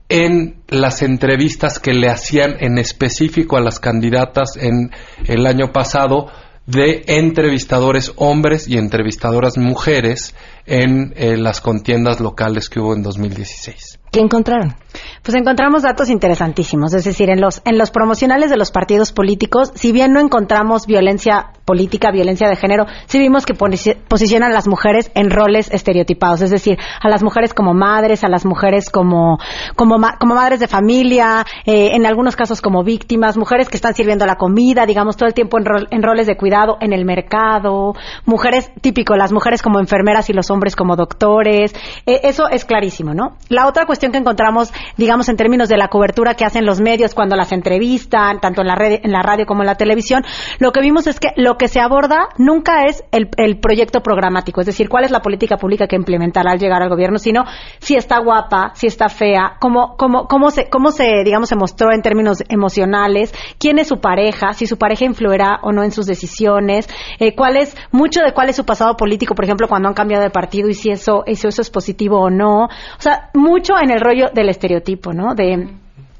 [0.07, 4.91] en las entrevistas que le hacían en específico a las candidatas en
[5.25, 6.27] el año pasado
[6.67, 10.35] de entrevistadores hombres y entrevistadoras mujeres
[10.67, 13.99] en eh, las contiendas locales que hubo en 2016.
[14.11, 14.75] ¿Qué encontraron?
[15.23, 19.71] Pues encontramos datos interesantísimos, es decir, en los en los promocionales de los partidos políticos,
[19.75, 24.67] si bien no encontramos violencia política, violencia de género, sí vimos que posicionan a las
[24.67, 29.37] mujeres en roles estereotipados, es decir, a las mujeres como madres, a las mujeres como
[29.75, 33.95] como, ma como madres de familia, eh, en algunos casos como víctimas, mujeres que están
[33.95, 37.95] sirviendo la comida, digamos todo el tiempo en, en roles de cuidado en el mercado,
[38.25, 43.13] mujeres típico, las mujeres como enfermeras y los hombres como doctores, eh, eso es clarísimo,
[43.13, 43.35] ¿no?
[43.49, 47.13] La otra cuestión que encontramos, digamos, en términos de la cobertura que hacen los medios
[47.13, 50.23] cuando las entrevistan, tanto en la, red, en la radio como en la televisión,
[50.59, 54.61] lo que vimos es que lo que se aborda nunca es el, el proyecto programático,
[54.61, 57.43] es decir, cuál es la política pública que implementará al llegar al gobierno, sino
[57.79, 61.91] si está guapa, si está fea, cómo, cómo, cómo, se, cómo se, digamos, se mostró
[61.91, 66.05] en términos emocionales, quién es su pareja, si su pareja influirá o no en sus
[66.05, 66.87] decisiones,
[67.19, 70.23] eh, cuál es, mucho de cuál es su pasado político, por ejemplo, cuando han cambiado
[70.23, 72.65] de partido y si eso, si eso es positivo o no.
[72.65, 74.76] O sea, mucho en el rollo del estereotipo,
[75.13, 75.35] ¿no?
[75.35, 75.67] De,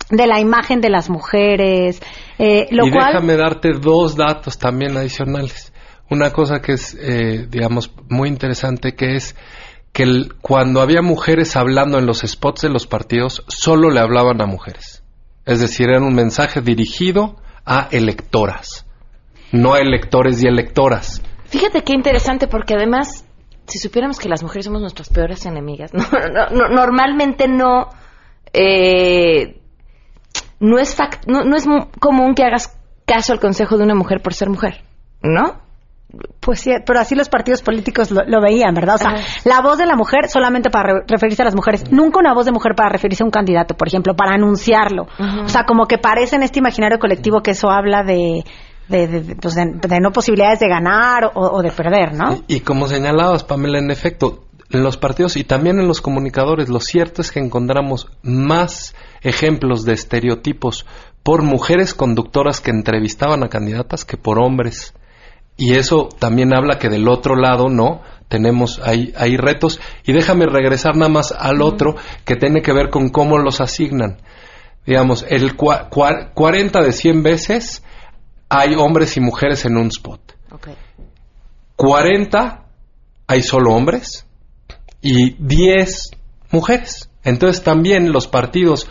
[0.09, 2.01] de la imagen de las mujeres,
[2.39, 3.07] eh, lo y cual...
[3.07, 5.73] déjame darte dos datos también adicionales.
[6.09, 9.35] una cosa que es, eh, digamos, muy interesante, que es
[9.91, 14.41] que el- cuando había mujeres hablando en los spots de los partidos, solo le hablaban
[14.41, 15.03] a mujeres.
[15.45, 18.85] Es decir, era un mensaje dirigido a electoras,
[19.51, 21.21] no a electores y electoras.
[21.45, 23.25] Fíjate qué interesante, porque además,
[23.65, 27.89] si supiéramos que las mujeres somos nuestras peores enemigas, no, no, no, normalmente no,
[28.53, 29.59] eh,
[30.59, 30.95] no es
[31.27, 31.65] no, no es
[31.99, 34.83] común que hagas caso al consejo de una mujer por ser mujer,
[35.21, 35.65] ¿no?
[36.39, 38.95] Pues sí, pero así los partidos políticos lo, lo veían, ¿verdad?
[38.95, 42.19] O sea, la voz de la mujer solamente para re- referirse a las mujeres, nunca
[42.19, 45.07] una voz de mujer para referirse a un candidato, por ejemplo, para anunciarlo.
[45.43, 48.43] O sea, como que parece en este imaginario colectivo que eso habla de,
[48.87, 52.41] de, de- de, pues de- de no posibilidades de ganar o, o de perder, ¿no?
[52.47, 56.79] Y como señalabas, Pamela, en efecto, en los partidos y también en los comunicadores, lo
[56.79, 60.85] cierto es que encontramos más ejemplos de estereotipos
[61.23, 64.93] por mujeres conductoras que entrevistaban a candidatas que por hombres.
[65.55, 68.01] Y eso también habla que del otro lado, ¿no?
[68.27, 69.79] Tenemos ahí, hay retos.
[70.05, 74.17] Y déjame regresar nada más al otro que tiene que ver con cómo los asignan.
[74.85, 77.83] Digamos, el cua- cua- 40 de 100 veces
[78.49, 80.21] hay hombres y mujeres en un spot.
[81.75, 82.63] 40
[83.27, 84.25] hay solo hombres
[85.07, 86.11] y 10
[86.51, 87.09] mujeres.
[87.23, 88.89] Entonces también los partidos,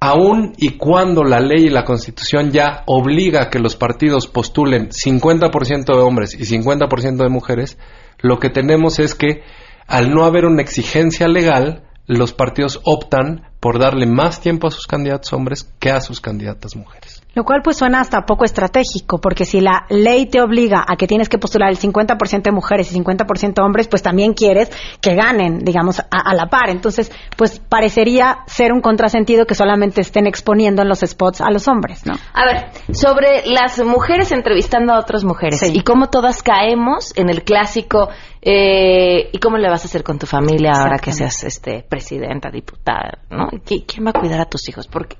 [0.00, 4.88] aun y cuando la ley y la constitución ya obliga a que los partidos postulen
[4.88, 7.76] 50% de hombres y 50% de mujeres,
[8.20, 9.42] lo que tenemos es que
[9.86, 14.86] al no haber una exigencia legal, los partidos optan por darle más tiempo a sus
[14.86, 17.22] candidatos hombres que a sus candidatas mujeres.
[17.38, 21.06] Lo cual pues suena hasta poco estratégico, porque si la ley te obliga a que
[21.06, 25.60] tienes que postular el 50% de mujeres y 50% hombres, pues también quieres que ganen,
[25.60, 26.68] digamos, a, a la par.
[26.68, 31.68] Entonces, pues parecería ser un contrasentido que solamente estén exponiendo en los spots a los
[31.68, 32.14] hombres, ¿no?
[32.34, 37.44] A ver, sobre las mujeres entrevistando a otras mujeres y cómo todas caemos en el
[37.44, 38.08] clásico
[38.42, 42.50] eh, y cómo le vas a hacer con tu familia ahora que seas este presidenta,
[42.50, 43.46] diputada, ¿no?
[43.64, 44.88] ¿Qui- ¿Quién va a cuidar a tus hijos?
[44.88, 45.16] Porque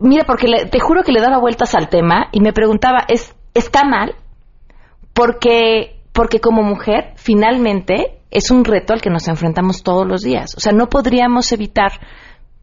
[0.00, 3.34] mira, porque le- te juro que le daba vueltas al tema y me preguntaba, ¿es
[3.54, 4.14] está mal?
[5.12, 10.54] Porque porque como mujer finalmente es un reto al que nos enfrentamos todos los días.
[10.56, 11.92] O sea, no podríamos evitar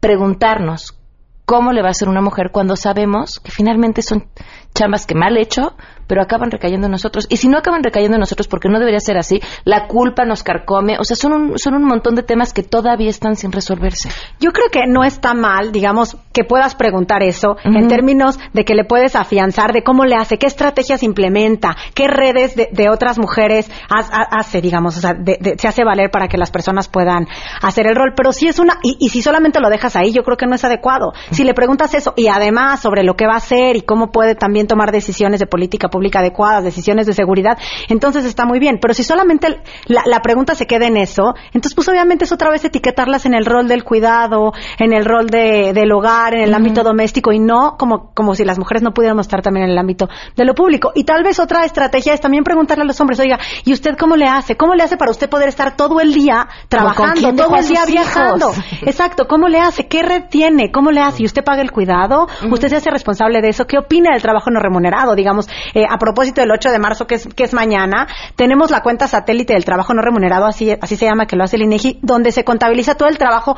[0.00, 0.98] preguntarnos
[1.44, 4.26] cómo le va a ser una mujer cuando sabemos que finalmente son
[4.74, 5.74] chambas que mal hecho,
[6.08, 7.26] pero acaban recayendo en nosotros.
[7.30, 10.42] Y si no acaban recayendo en nosotros, porque no debería ser así, la culpa nos
[10.42, 10.96] carcome.
[10.98, 14.08] O sea, son un, son un montón de temas que todavía están sin resolverse.
[14.40, 18.74] Yo creo que no está mal, digamos, que puedas preguntar eso en términos de que
[18.74, 23.18] le puedes afianzar de cómo le hace, qué estrategias implementa, qué redes de, de otras
[23.18, 26.50] mujeres ha- ha- hace, digamos, o sea, de- de- se hace valer para que las
[26.50, 27.26] personas puedan
[27.62, 28.14] hacer el rol.
[28.16, 30.54] Pero si es una, y, y si solamente lo dejas ahí, yo creo que no
[30.54, 31.12] es adecuado.
[31.30, 34.34] Si le preguntas eso y además sobre lo que va a hacer y cómo puede
[34.34, 37.58] también tomar decisiones de política pública adecuadas, decisiones de seguridad,
[37.88, 38.78] entonces está muy bien.
[38.80, 42.50] Pero si solamente la, la pregunta se queda en eso, entonces pues obviamente es otra
[42.50, 46.54] vez etiquetarlas en el rol del cuidado, en el rol de, del hogar, en el
[46.54, 49.78] ámbito doméstico y no como, como si las mujeres no pudiéramos estar también en el
[49.78, 50.92] ámbito de lo público.
[50.94, 54.16] Y tal vez otra estrategia es también preguntarle a los hombres, oiga, ¿y usted cómo
[54.16, 54.56] le hace?
[54.56, 58.50] ¿Cómo le hace para usted poder estar todo el día trabajando, todo el día viajando?
[58.50, 58.58] hijos?
[58.82, 59.86] Exacto, ¿cómo le hace?
[59.86, 60.70] ¿Qué red tiene?
[60.70, 61.22] ¿Cómo le hace?
[61.22, 62.28] ¿Y usted paga el cuidado?
[62.50, 63.66] ¿Usted se hace responsable de eso?
[63.66, 65.14] ¿Qué opina del trabajo no remunerado?
[65.14, 68.82] Digamos, eh, a propósito del 8 de marzo, que es, que es mañana, tenemos la
[68.82, 72.00] cuenta satélite del trabajo no remunerado, así, así se llama, que lo hace el INEGI,
[72.02, 73.56] donde se contabiliza todo el trabajo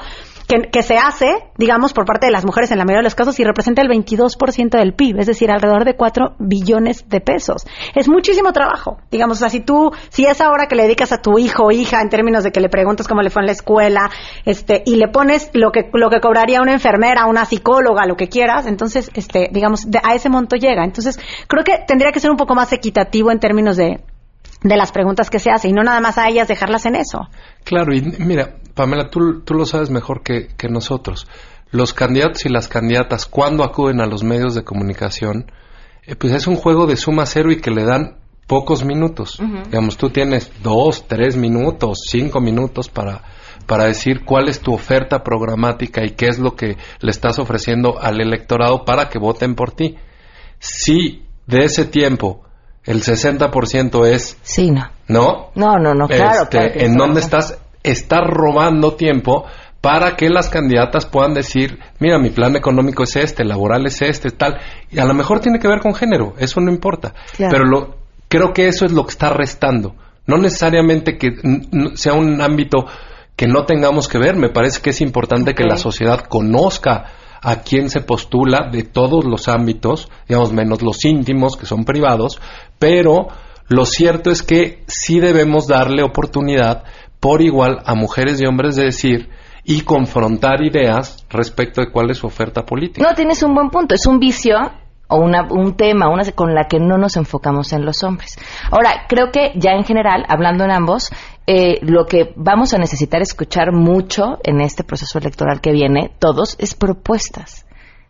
[0.50, 3.14] que, que se hace, digamos, por parte de las mujeres en la mayoría de los
[3.14, 7.64] casos y representa el 22% del PIB, es decir, alrededor de 4 billones de pesos.
[7.94, 8.98] Es muchísimo trabajo.
[9.10, 11.70] Digamos, o sea, si tú, si es ahora que le dedicas a tu hijo o
[11.70, 14.10] hija en términos de que le preguntas cómo le fue en la escuela,
[14.44, 18.28] este, y le pones lo que, lo que cobraría una enfermera, una psicóloga, lo que
[18.28, 20.84] quieras, entonces, este, digamos, de- a ese monto llega.
[20.84, 24.00] Entonces, creo que tendría que ser un poco más equitativo en términos de,
[24.62, 27.28] de las preguntas que se hacen y no nada más a ellas dejarlas en eso.
[27.64, 31.26] Claro, y mira, Pamela, tú, tú lo sabes mejor que, que nosotros.
[31.70, 35.50] Los candidatos y las candidatas, cuando acuden a los medios de comunicación,
[36.06, 39.40] eh, pues es un juego de suma cero y que le dan pocos minutos.
[39.66, 43.22] Digamos, tú tienes dos, tres minutos, cinco minutos para,
[43.66, 48.00] para decir cuál es tu oferta programática y qué es lo que le estás ofreciendo
[48.00, 49.96] al electorado para que voten por ti.
[50.58, 52.42] Si de ese tiempo
[52.84, 54.36] el 60% es...
[54.42, 54.90] Sí, no.
[55.06, 55.50] ¿No?
[55.54, 56.42] No, no, no, claro.
[56.42, 56.98] Este, claro que en sí.
[56.98, 59.46] donde estás, estás robando tiempo
[59.80, 64.30] para que las candidatas puedan decir, mira, mi plan económico es este, laboral es este,
[64.30, 64.58] tal,
[64.90, 67.50] y a lo mejor tiene que ver con género, eso no importa, Claro.
[67.50, 67.96] pero lo,
[68.28, 69.94] creo que eso es lo que está restando,
[70.26, 71.30] no necesariamente que
[71.94, 72.86] sea un ámbito
[73.36, 77.06] que no tengamos que ver, me parece que es importante que la sociedad conozca
[77.40, 82.38] a quién se postula de todos los ámbitos, digamos, menos los íntimos, que son privados,
[82.78, 83.28] pero
[83.68, 86.84] lo cierto es que sí debemos darle oportunidad
[87.20, 89.28] por igual a mujeres y hombres de decir
[89.62, 93.06] y confrontar ideas respecto de cuál es su oferta política.
[93.06, 93.94] No, tienes un buen punto.
[93.94, 94.56] Es un vicio
[95.08, 98.38] o una, un tema, una con la que no nos enfocamos en los hombres.
[98.70, 101.10] Ahora, creo que ya en general, hablando en ambos,
[101.46, 106.56] eh, lo que vamos a necesitar escuchar mucho en este proceso electoral que viene, todos,
[106.58, 107.66] es propuestas.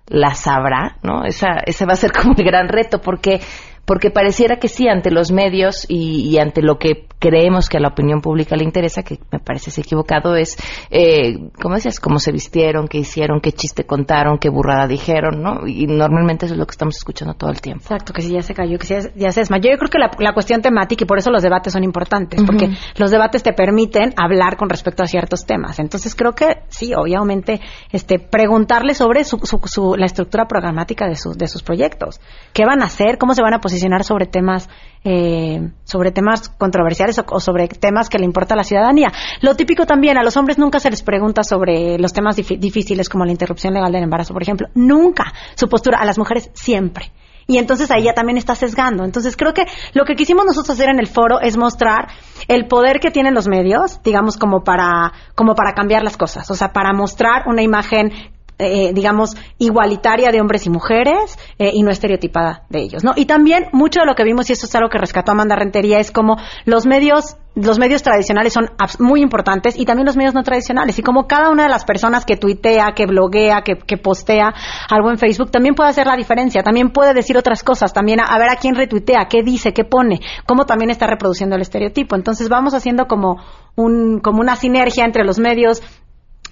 [0.06, 1.24] Las habrá, ¿no?
[1.24, 3.40] Esa, ese va a ser como el gran reto, porque
[3.84, 7.88] porque pareciera que sí, ante los medios y, ante lo que creemos que a la
[7.88, 10.56] opinión pública le interesa, que me parece equivocado, es,
[10.90, 12.00] eh, ¿cómo decías?
[12.00, 15.66] Cómo se vistieron, qué hicieron, qué chiste contaron, qué burrada dijeron, ¿no?
[15.66, 17.82] Y normalmente eso es lo que estamos escuchando todo el tiempo.
[17.82, 19.70] Exacto, que si ya se cayó, que si ya, se desmayó.
[19.70, 23.10] Yo creo que la, cuestión temática, y por eso los debates son importantes, porque los
[23.10, 25.78] debates te permiten hablar con respecto a ciertos temas.
[25.78, 27.60] Entonces creo que sí, obviamente,
[27.92, 32.20] este, preguntarle sobre su, su, la estructura programática de, de sus proyectos.
[32.52, 33.18] ¿Qué van a hacer?
[33.18, 34.04] ¿Cómo se van a posicionar?
[34.04, 34.68] sobre temas
[35.04, 39.12] eh, sobre temas controversiales o, sobre temas que le importa a la ciudadanía.
[39.40, 43.24] Lo típico también, a los hombres nunca se les pregunta sobre los temas difíciles como
[43.24, 44.68] la interrupción legal del embarazo, por ejemplo.
[44.74, 45.32] Nunca.
[45.54, 47.12] Su postura a las mujeres siempre.
[47.46, 49.04] Y entonces ahí ya también está sesgando.
[49.04, 49.64] Entonces creo que
[49.94, 52.08] lo que quisimos nosotros hacer en el foro es mostrar
[52.46, 56.50] el poder que tienen los medios, digamos, como para, como para cambiar las cosas.
[56.50, 58.12] O sea, para mostrar una imagen
[58.60, 63.12] eh, digamos, igualitaria de hombres y mujeres eh, y no estereotipada de ellos, ¿no?
[63.16, 65.98] Y también mucho de lo que vimos, y eso es algo que rescató Amanda Rentería,
[65.98, 70.42] es como los medios los medios tradicionales son muy importantes y también los medios no
[70.42, 70.98] tradicionales.
[70.98, 74.54] Y como cada una de las personas que tuitea, que bloguea, que, que, postea
[74.88, 78.38] algo en Facebook, también puede hacer la diferencia, también puede decir otras cosas, también a,
[78.38, 82.14] ver a quién retuitea, qué dice, qué pone, cómo también está reproduciendo el estereotipo.
[82.14, 83.42] Entonces vamos haciendo como,
[83.74, 85.82] un, como una sinergia entre los medios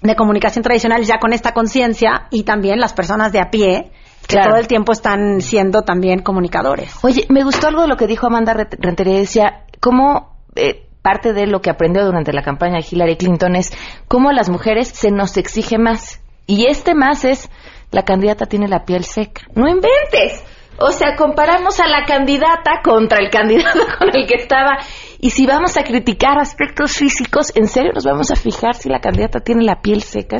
[0.01, 3.91] de comunicación tradicional ya con esta conciencia y también las personas de a pie
[4.27, 6.93] que todo el tiempo están siendo también comunicadores.
[7.03, 11.47] Oye, me gustó algo de lo que dijo Amanda Rentería, decía, cómo eh, parte de
[11.47, 13.71] lo que aprendió durante la campaña de Hillary Clinton es
[14.07, 16.21] cómo a las mujeres se nos exige más.
[16.45, 17.49] Y este más es,
[17.91, 19.41] la candidata tiene la piel seca.
[19.55, 20.43] No inventes.
[20.77, 24.77] O sea, comparamos a la candidata contra el candidato con el que estaba
[25.19, 29.01] y si vamos a criticar aspectos físicos, ¿en serio nos vamos a fijar si la
[29.01, 30.37] candidata tiene la piel seca?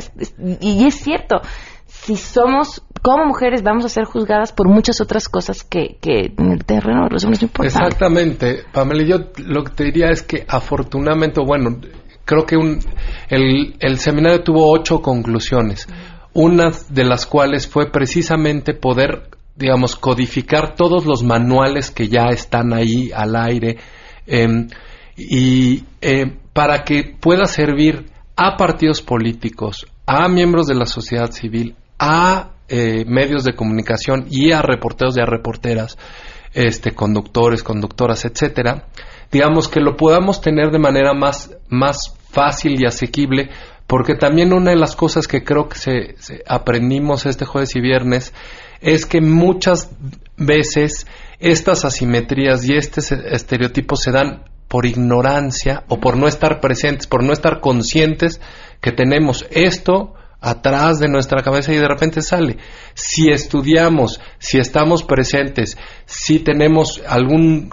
[0.60, 1.42] Y es cierto,
[1.86, 6.52] si somos como mujeres vamos a ser juzgadas por muchas otras cosas que, que en
[6.52, 7.64] el terreno de los hombres no.
[7.64, 11.78] Exactamente, Pamela, yo lo que te diría es que afortunadamente, bueno,
[12.24, 12.78] creo que un,
[13.28, 15.88] el, el seminario tuvo ocho conclusiones,
[16.32, 22.72] una de las cuales fue precisamente poder, digamos, codificar todos los manuales que ya están
[22.72, 23.78] ahí al aire,
[24.30, 24.68] Em,
[25.16, 28.06] y eh, para que pueda servir
[28.36, 34.52] a partidos políticos, a miembros de la sociedad civil, a eh, medios de comunicación y
[34.52, 35.98] a reporteros y a reporteras,
[36.54, 38.86] este, conductores, conductoras, etcétera,
[39.32, 43.50] digamos que lo podamos tener de manera más, más fácil y asequible,
[43.88, 46.14] porque también una de las cosas que creo que se
[46.46, 48.32] aprendimos este jueves y viernes
[48.80, 49.90] es que muchas
[50.36, 51.08] veces
[51.40, 57.24] estas asimetrías y estos estereotipos se dan por ignorancia o por no estar presentes, por
[57.24, 58.40] no estar conscientes
[58.80, 62.58] que tenemos esto atrás de nuestra cabeza y de repente sale.
[62.94, 65.76] Si estudiamos, si estamos presentes,
[66.06, 67.70] si tenemos algún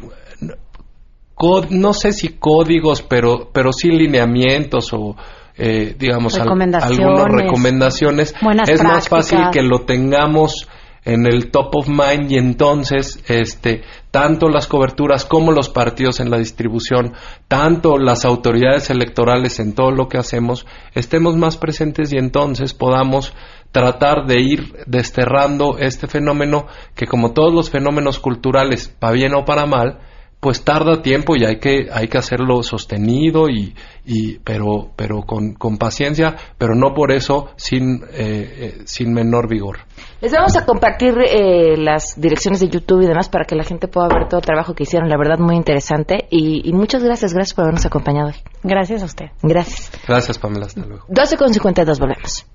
[1.70, 5.16] no sé si códigos, pero pero sí lineamientos o
[5.56, 6.84] eh, digamos algunas
[7.30, 8.34] recomendaciones,
[8.68, 10.68] es más fácil que lo tengamos
[11.08, 16.30] en el top of mind y entonces este tanto las coberturas como los partidos en
[16.30, 17.14] la distribución,
[17.48, 23.34] tanto las autoridades electorales en todo lo que hacemos, estemos más presentes y entonces podamos
[23.72, 29.46] tratar de ir desterrando este fenómeno que como todos los fenómenos culturales, para bien o
[29.46, 30.00] para mal,
[30.40, 33.76] pues tarda tiempo y hay que hay que hacerlo sostenido y,
[34.06, 39.50] y pero pero con, con, paciencia pero no por eso sin eh, eh, sin menor
[39.50, 39.80] vigor.
[40.22, 43.88] Les vamos a compartir eh, las direcciones de YouTube y demás para que la gente
[43.88, 47.34] pueda ver todo el trabajo que hicieron la verdad muy interesante y, y muchas gracias
[47.34, 48.36] gracias por habernos acompañado hoy.
[48.64, 49.26] Gracias a usted.
[49.42, 49.92] Gracias.
[50.08, 51.06] Gracias Pamela hasta luego.
[51.08, 52.46] 12 con 52 volvemos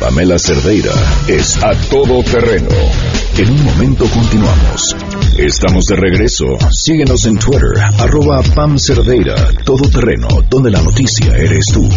[0.00, 0.94] Pamela Cerdeira
[1.28, 2.70] es a todoterreno.
[3.40, 4.94] En un momento continuamos.
[5.38, 6.44] Estamos de regreso.
[6.70, 9.34] Síguenos en Twitter, arroba Pam Cerdeira,
[9.64, 11.88] todo terreno, donde la noticia eres tú.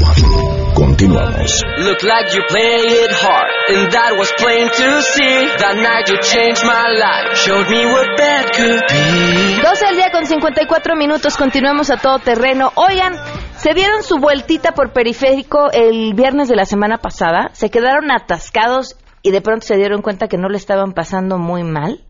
[0.73, 1.61] Continuamos.
[1.79, 5.49] Look like you played it hard, and that was plain to see.
[5.59, 9.61] That night you changed my life, showed me what bad could be.
[9.61, 12.71] 12 al día con 54 minutos, continuamos a todo terreno.
[12.75, 13.15] Oigan,
[13.57, 18.95] se dieron su vueltita por periférico el viernes de la semana pasada, se quedaron atascados
[19.23, 22.01] y de pronto se dieron cuenta que no le estaban pasando muy mal.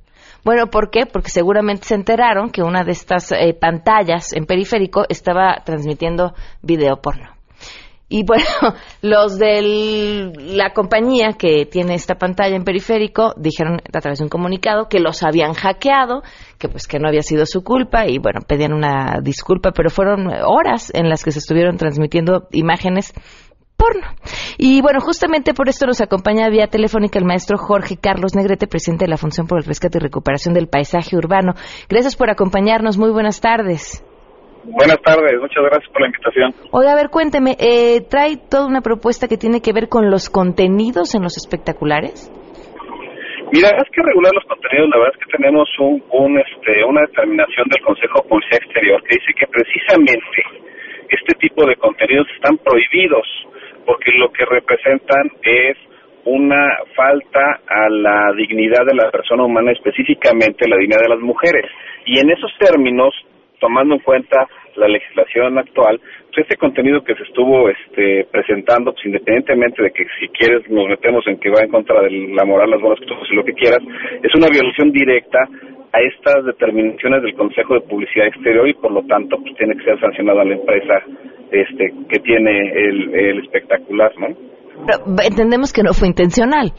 [0.43, 1.05] Bueno, ¿por qué?
[1.05, 6.97] Porque seguramente se enteraron que una de estas eh, pantallas en periférico estaba transmitiendo video
[7.01, 7.29] porno.
[8.09, 8.45] Y bueno,
[9.01, 14.29] los de la compañía que tiene esta pantalla en periférico dijeron a través de un
[14.29, 16.23] comunicado que los habían hackeado,
[16.59, 20.27] que pues que no había sido su culpa y bueno, pedían una disculpa, pero fueron
[20.45, 23.13] horas en las que se estuvieron transmitiendo imágenes
[23.77, 24.07] porno.
[24.57, 29.05] Y bueno, justamente por esto nos acompaña vía telefónica el maestro Jorge Carlos Negrete, presidente
[29.05, 31.53] de la Función por el Rescate y Recuperación del Paisaje Urbano.
[31.89, 32.97] Gracias por acompañarnos.
[32.97, 34.03] Muy buenas tardes.
[34.63, 36.55] Buenas tardes, muchas gracias por la invitación.
[36.71, 40.29] Oiga, a ver, cuénteme, eh, ¿trae toda una propuesta que tiene que ver con los
[40.29, 42.31] contenidos en los espectaculares?
[43.51, 47.01] Mira, es que regular los contenidos, la verdad es que tenemos un, un, este, una
[47.01, 50.41] determinación del Consejo de Publicidad Exterior que dice que precisamente
[51.09, 53.27] este tipo de contenidos están prohibidos
[53.85, 55.77] porque lo que representan es
[56.25, 61.65] una falta a la dignidad de la persona humana, específicamente la dignidad de las mujeres.
[62.05, 63.13] Y en esos términos,
[63.59, 65.99] tomando en cuenta la legislación actual,
[66.33, 70.87] pues este contenido que se estuvo este, presentando, pues independientemente de que si quieres nos
[70.87, 73.53] metemos en que va en contra de la moral, las buenas costumbres y lo que
[73.53, 73.79] quieras,
[74.23, 75.47] es una violación directa
[75.93, 79.83] a estas determinaciones del Consejo de Publicidad Exterior y por lo tanto pues tiene que
[79.85, 81.03] ser sancionada la empresa
[81.51, 84.27] este que tiene el, el espectacular, ¿no?
[84.85, 86.73] Pero entendemos que no fue intencional.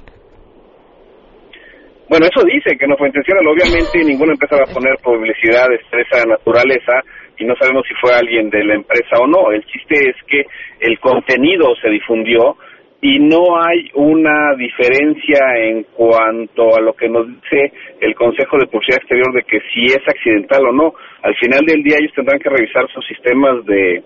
[2.09, 3.47] Bueno, eso dice que no fue intencional.
[3.47, 7.01] Obviamente ninguna empresa va a poner publicidad de esa naturaleza
[7.39, 9.53] y no sabemos si fue alguien de la empresa o no.
[9.53, 10.45] El chiste es que
[10.81, 12.57] el contenido se difundió
[13.01, 18.67] y no hay una diferencia en cuanto a lo que nos dice el Consejo de
[18.67, 20.95] Publicidad Exterior de que si es accidental o no.
[21.23, 24.03] Al final del día ellos tendrán que revisar sus sistemas de,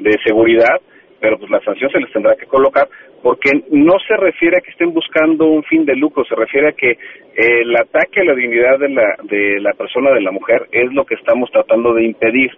[0.00, 0.80] de seguridad,
[1.20, 2.88] pero pues la sanción se les tendrá que colocar
[3.22, 6.72] porque no se refiere a que estén buscando un fin de lucro, se refiere a
[6.72, 6.96] que
[7.36, 11.04] el ataque a la dignidad de la, de la persona, de la mujer, es lo
[11.04, 12.50] que estamos tratando de impedir.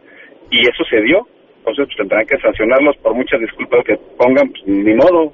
[0.51, 1.27] Y eso se dio.
[1.63, 5.33] Entonces pues, tendrán que sancionarlos por muchas disculpas que pongan, pues, ni modo,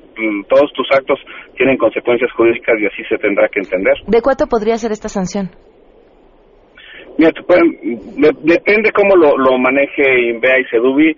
[0.49, 1.19] todos tus actos
[1.57, 3.95] tienen consecuencias jurídicas y así se tendrá que entender.
[4.07, 5.51] ¿De cuánto podría ser esta sanción?
[7.17, 7.33] Mira,
[8.45, 11.17] depende cómo lo, lo maneje INVEA y SEDUBI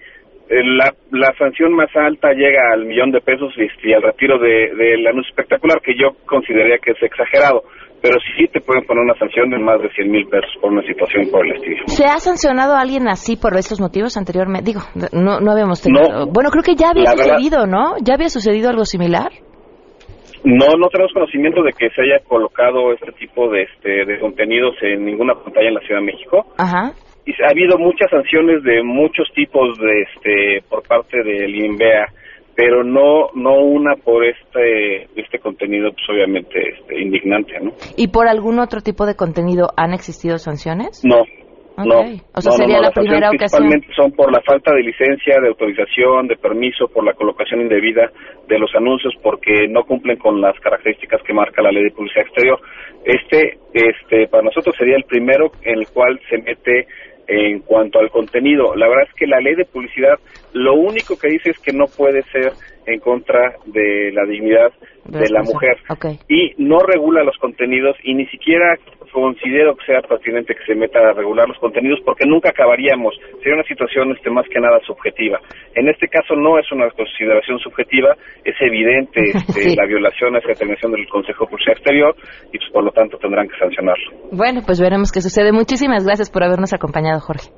[0.50, 4.76] eh, la, la sanción más alta llega al millón de pesos y, al retiro del
[4.76, 7.62] de, anuncio espectacular, que yo consideraría que es exagerado.
[8.02, 10.82] Pero sí te pueden poner una sanción de más de 100 mil pesos por una
[10.82, 11.82] situación por el estilo.
[11.86, 14.72] ¿Se ha sancionado a alguien así por estos motivos anteriormente?
[14.72, 14.80] Digo,
[15.12, 16.26] no, no habíamos tenido...
[16.26, 17.96] bueno, creo que ya había sucedido, ¿no?
[18.02, 19.30] ¿Ya había sucedido algo similar?
[20.42, 24.74] No, no tenemos conocimiento de que se haya colocado este tipo de, este, de contenidos
[24.80, 26.46] en ninguna pantalla en la Ciudad de México.
[26.56, 26.94] Ajá
[27.44, 32.06] ha habido muchas sanciones de muchos tipos de este por parte del INVEA
[32.60, 38.28] pero no no una por este este contenido pues obviamente este, indignante no y por
[38.28, 41.22] algún otro tipo de contenido han existido sanciones no
[41.78, 42.00] no,
[42.34, 43.62] o sea, sería la primera ocasión.
[43.62, 48.10] Principalmente son por la falta de licencia, de autorización, de permiso, por la colocación indebida
[48.48, 52.26] de los anuncios, porque no cumplen con las características que marca la ley de publicidad
[52.26, 52.60] exterior.
[53.04, 56.86] Este, este, para nosotros sería el primero en el cual se mete
[57.30, 58.74] en cuanto al contenido.
[58.74, 60.18] La verdad es que la ley de publicidad
[60.52, 62.52] lo único que dice es que no puede ser
[62.86, 64.72] en contra de la dignidad
[65.04, 65.78] de la mujer.
[66.28, 68.76] Y no regula los contenidos y ni siquiera
[69.12, 73.14] considero que sea pertinente que se meta a regular los contenidos porque nunca acabaríamos.
[73.38, 75.40] Sería una situación este, más que nada subjetiva.
[75.74, 80.48] En este caso no es una consideración subjetiva, es evidente este, la violación a esa
[80.48, 82.14] determinación del Consejo de Exterior
[82.52, 84.10] y pues, por lo tanto tendrán que sancionarlo.
[84.32, 85.52] Bueno, pues veremos qué sucede.
[85.52, 87.50] Muchísimas gracias por habernos acompañado, Jorge.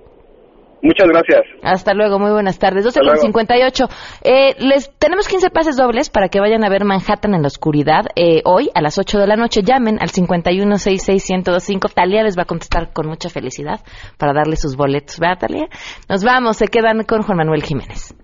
[0.83, 1.43] Muchas gracias.
[1.63, 2.85] Hasta luego, muy buenas tardes.
[2.85, 3.89] 12 con 58.
[4.23, 8.07] Eh, les tenemos 15 pases dobles para que vayan a ver Manhattan en la oscuridad.
[8.17, 11.93] Eh, hoy a las 8 de la noche llamen al 5166125.
[11.95, 13.81] Talia les va a contestar con mucha felicidad
[14.19, 15.21] para darle sus boletos.
[15.21, 15.69] ¿Verdad, Talia?
[16.09, 18.15] Nos vamos, se quedan con Juan Manuel Jiménez.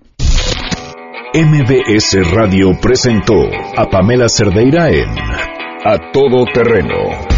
[1.34, 3.34] MBS Radio presentó
[3.76, 5.10] a Pamela Cerdeira en
[5.84, 7.37] A Todo Terreno